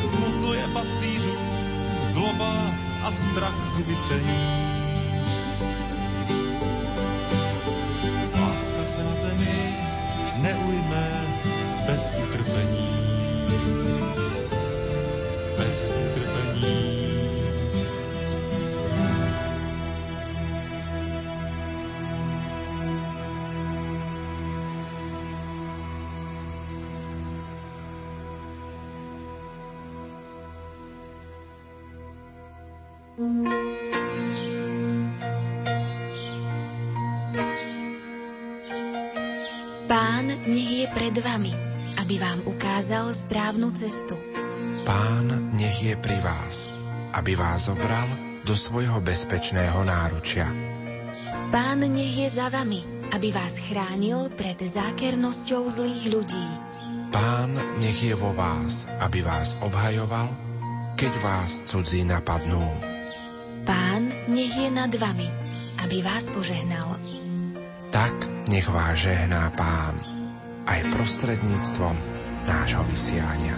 Smutno 0.00 0.54
je 0.54 0.68
pastýřů, 0.72 1.36
zloba 2.04 2.74
a 3.02 3.12
strach 3.12 3.76
zuby 3.76 3.96
cení. 4.08 4.69
Nech 40.46 40.70
je 40.84 40.86
pred 40.88 41.12
vami, 41.20 41.52
aby 42.00 42.16
vám 42.16 42.40
ukázal 42.48 43.12
správnu 43.12 43.74
cestu. 43.76 44.16
Pán 44.88 45.52
nech 45.52 45.84
je 45.84 45.94
pri 45.98 46.16
vás, 46.24 46.64
aby 47.12 47.36
vás 47.36 47.68
zobral 47.68 48.08
do 48.46 48.56
svojho 48.56 49.02
bezpečného 49.04 49.84
náručia. 49.84 50.48
Pán 51.50 51.82
nech 51.82 52.14
je 52.16 52.28
za 52.30 52.48
vami, 52.48 52.80
aby 53.10 53.34
vás 53.34 53.58
chránil 53.58 54.30
pred 54.32 54.56
zákernosťou 54.56 55.66
zlých 55.68 56.04
ľudí. 56.08 56.46
Pán 57.10 57.58
nech 57.82 58.00
je 58.00 58.14
vo 58.14 58.30
vás, 58.30 58.86
aby 59.02 59.20
vás 59.26 59.58
obhajoval, 59.58 60.30
keď 60.94 61.12
vás 61.20 61.66
cudzí 61.66 62.06
napadnú. 62.06 62.62
Pán 63.66 64.14
nech 64.30 64.54
je 64.54 64.70
nad 64.70 64.94
vami, 64.94 65.26
aby 65.82 66.00
vás 66.06 66.30
požehnal. 66.30 66.96
Tak 67.90 68.14
nech 68.46 68.70
vás 68.70 68.94
žehná 68.94 69.50
Pán 69.58 70.19
aj 70.66 70.80
prostredníctvom 70.92 71.94
nášho 72.48 72.82
vysielania. 72.88 73.56